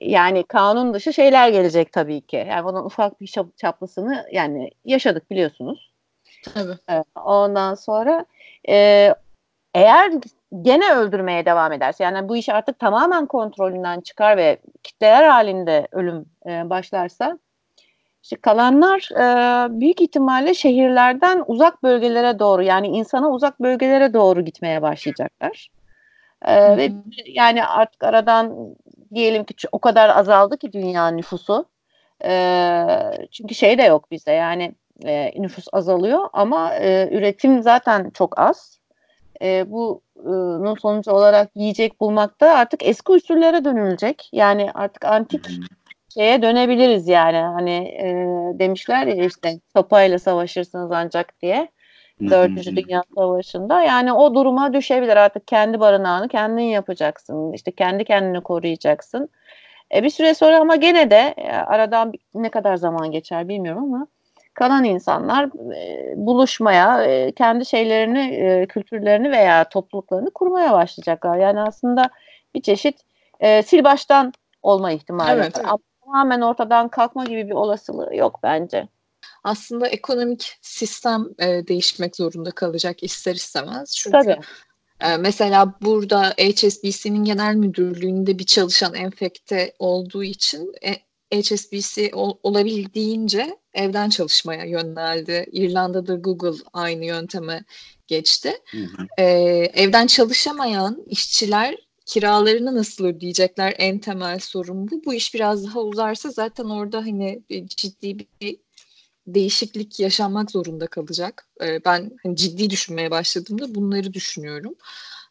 [0.00, 2.46] yani kanun dışı şeyler gelecek tabii ki.
[2.50, 5.90] Yani bunun ufak bir çaplısını yani yaşadık biliyorsunuz.
[6.54, 7.04] Tabii.
[7.24, 8.24] Ondan sonra
[8.68, 9.14] e,
[9.74, 10.12] eğer
[10.62, 16.26] gene öldürmeye devam ederse yani bu iş artık tamamen kontrolünden çıkar ve kitleler halinde ölüm
[16.46, 17.38] e, başlarsa
[18.22, 24.82] işte kalanlar e, büyük ihtimalle şehirlerden uzak bölgelere doğru yani insana uzak bölgelere doğru gitmeye
[24.82, 25.70] başlayacaklar.
[26.44, 26.92] E, ve
[27.26, 28.76] yani artık aradan
[29.14, 31.64] diyelim ki o kadar azaldı ki dünya nüfusu.
[32.24, 32.86] E,
[33.30, 38.80] çünkü şey de yok bizde yani e, nüfus azalıyor ama e, üretim zaten çok az.
[39.42, 44.28] E, bunun sonucu olarak yiyecek bulmakta artık eski usullere dönülecek.
[44.32, 45.46] Yani artık antik
[46.14, 47.36] şeye dönebiliriz yani.
[47.36, 48.04] Hani e,
[48.58, 51.68] demişler ya işte sopayla savaşırsınız ancak diye.
[52.20, 53.82] Dördüncü Dünya Savaşı'nda.
[53.82, 57.52] Yani o duruma düşebilir artık kendi barınağını kendin yapacaksın.
[57.52, 59.28] İşte kendi kendini koruyacaksın.
[59.94, 64.06] E, bir süre sonra ama gene de e, aradan ne kadar zaman geçer bilmiyorum ama
[64.54, 65.44] kalan insanlar
[65.74, 71.36] e, buluşmaya, e, kendi şeylerini, e, kültürlerini veya topluluklarını kurmaya başlayacaklar.
[71.36, 72.10] Yani aslında
[72.54, 73.00] bir çeşit
[73.40, 75.64] e, sil baştan olma ihtimali evet, var.
[75.68, 75.80] Evet.
[76.04, 78.88] tamamen ortadan kalkma gibi bir olasılığı yok bence.
[79.44, 83.94] Aslında ekonomik sistem e, değişmek zorunda kalacak ister istemez.
[83.96, 84.40] Çünkü Tabii.
[85.00, 90.94] e, mesela burada HSBC'nin genel müdürlüğünde bir çalışan enfekte olduğu için e,
[91.32, 95.46] HSBC ol, olabildiğince evden çalışmaya yöneldi.
[95.52, 97.64] İrlanda'da Google aynı yönteme
[98.06, 98.52] geçti.
[98.70, 99.06] Hı hı.
[99.18, 99.24] Ee,
[99.74, 101.76] evden çalışamayan işçiler
[102.06, 105.04] kiralarını nasıl ödeyecekler en temel sorun bu.
[105.04, 108.26] Bu iş biraz daha uzarsa zaten orada hani ciddi bir
[109.34, 111.46] değişiklik yaşanmak zorunda kalacak.
[111.60, 114.74] Ben hani ciddi düşünmeye başladığımda bunları düşünüyorum.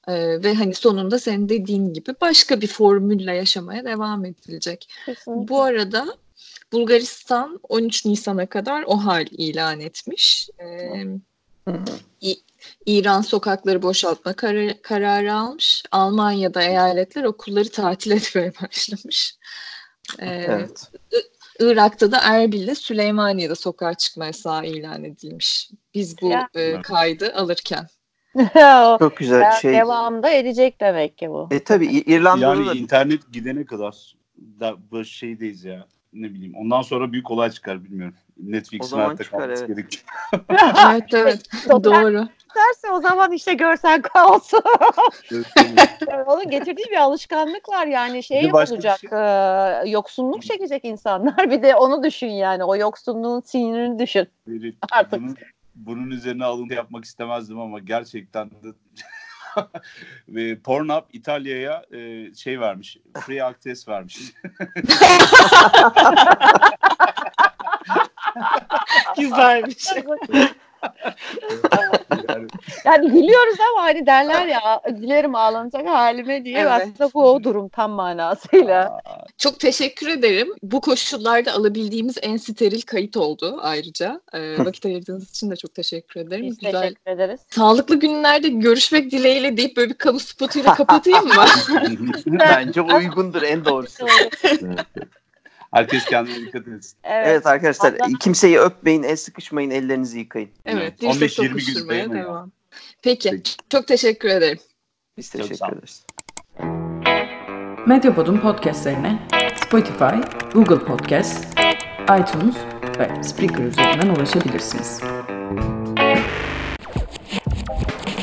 [0.07, 4.89] Ee, ve hani sonunda senin dediğin gibi başka bir formülle yaşamaya devam edilecek.
[5.05, 5.47] Kesinlikle.
[5.47, 6.17] Bu arada
[6.71, 10.49] Bulgaristan 13 Nisan'a kadar o hal ilan etmiş.
[10.59, 11.05] Ee,
[12.21, 12.41] İ-
[12.85, 15.83] İran sokakları boşaltma karar- kararı almış.
[15.91, 19.35] Almanya'da eyaletler okulları tatil etmeye başlamış.
[20.19, 20.91] Ee, Evet.
[21.60, 25.70] Irak'ta da Erbil'de Süleymaniye'de sokağa çıkma yasağı ilan edilmiş.
[25.93, 26.49] Biz bu Ya.
[26.55, 27.88] e, kaydı alırken.
[28.99, 29.74] Çok güzel de- şey.
[29.74, 31.47] Devamında edecek demek ki bu.
[31.51, 34.14] E tabii İ- İrlanda'da Yani da internet gidene kadar
[34.60, 35.88] da bu şeydeyiz ya.
[36.14, 36.53] Ne bileyim.
[36.55, 38.16] Ondan sonra büyük olay çıkar bilmiyorum.
[38.43, 39.67] Netflix'in çıkar, kalması evet.
[39.67, 40.03] gerekiyor.
[40.89, 41.41] evet evet
[41.83, 42.27] doğru.
[42.55, 44.53] derse o zaman işte görsel kaos.
[46.25, 52.03] Onun getirdiği bir alışkanlık var yani şey olacak e, yoksunluk çekecek insanlar bir de onu
[52.03, 54.27] düşün yani o yoksunluğun sinirini düşün.
[54.47, 55.21] Böyle Artık.
[55.21, 55.37] Bunun,
[55.75, 58.67] bunun üzerine alıntı yapmak istemezdim ama gerçekten de
[60.29, 62.97] ve Pornhub İtalya'ya e, şey vermiş.
[63.25, 64.17] Free access vermiş.
[69.17, 69.88] Güzelmiş.
[72.30, 72.47] yani,
[72.86, 76.71] yani gülüyoruz ama hani derler ya gülerim ağlanacak halime diye Evet.
[76.71, 79.01] aslında bu o durum tam manasıyla.
[79.38, 80.47] Çok teşekkür ederim.
[80.63, 84.21] Bu koşullarda alabildiğimiz en steril kayıt oldu ayrıca.
[84.34, 86.45] Ee, vakit ayırdığınız için de çok teşekkür ederim.
[86.45, 86.82] Biz Güzel.
[86.82, 87.39] teşekkür ederiz.
[87.49, 91.45] Sağlıklı günlerde görüşmek dileğiyle deyip böyle bir kamu spotuyla kapatayım mı?
[92.39, 94.05] bence uygundur en doğrusu.
[95.74, 96.97] Herkes kendine dikkat etsin.
[97.03, 97.28] Evet.
[97.28, 100.49] Evet arkadaşlar Allah- kimseyi öpmeyin, el sıkışmayın, ellerinizi yıkayın.
[100.65, 102.24] evet, Evet, dirsek 15-20 gün ya.
[102.24, 102.51] devam.
[103.01, 103.51] Peki, Peki.
[103.70, 104.59] çok teşekkür ederim.
[105.17, 106.05] Biz teşekkür ederiz.
[107.88, 109.20] Medyapod'un podcastlerine
[109.65, 110.15] Spotify,
[110.53, 111.45] Google Podcast,
[112.03, 112.55] iTunes
[112.99, 115.01] ve Spreaker üzerinden ulaşabilirsiniz.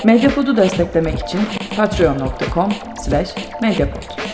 [0.05, 1.41] Medyapod'u desteklemek için
[1.77, 2.73] patreon.com
[3.05, 4.26] slash medyapod.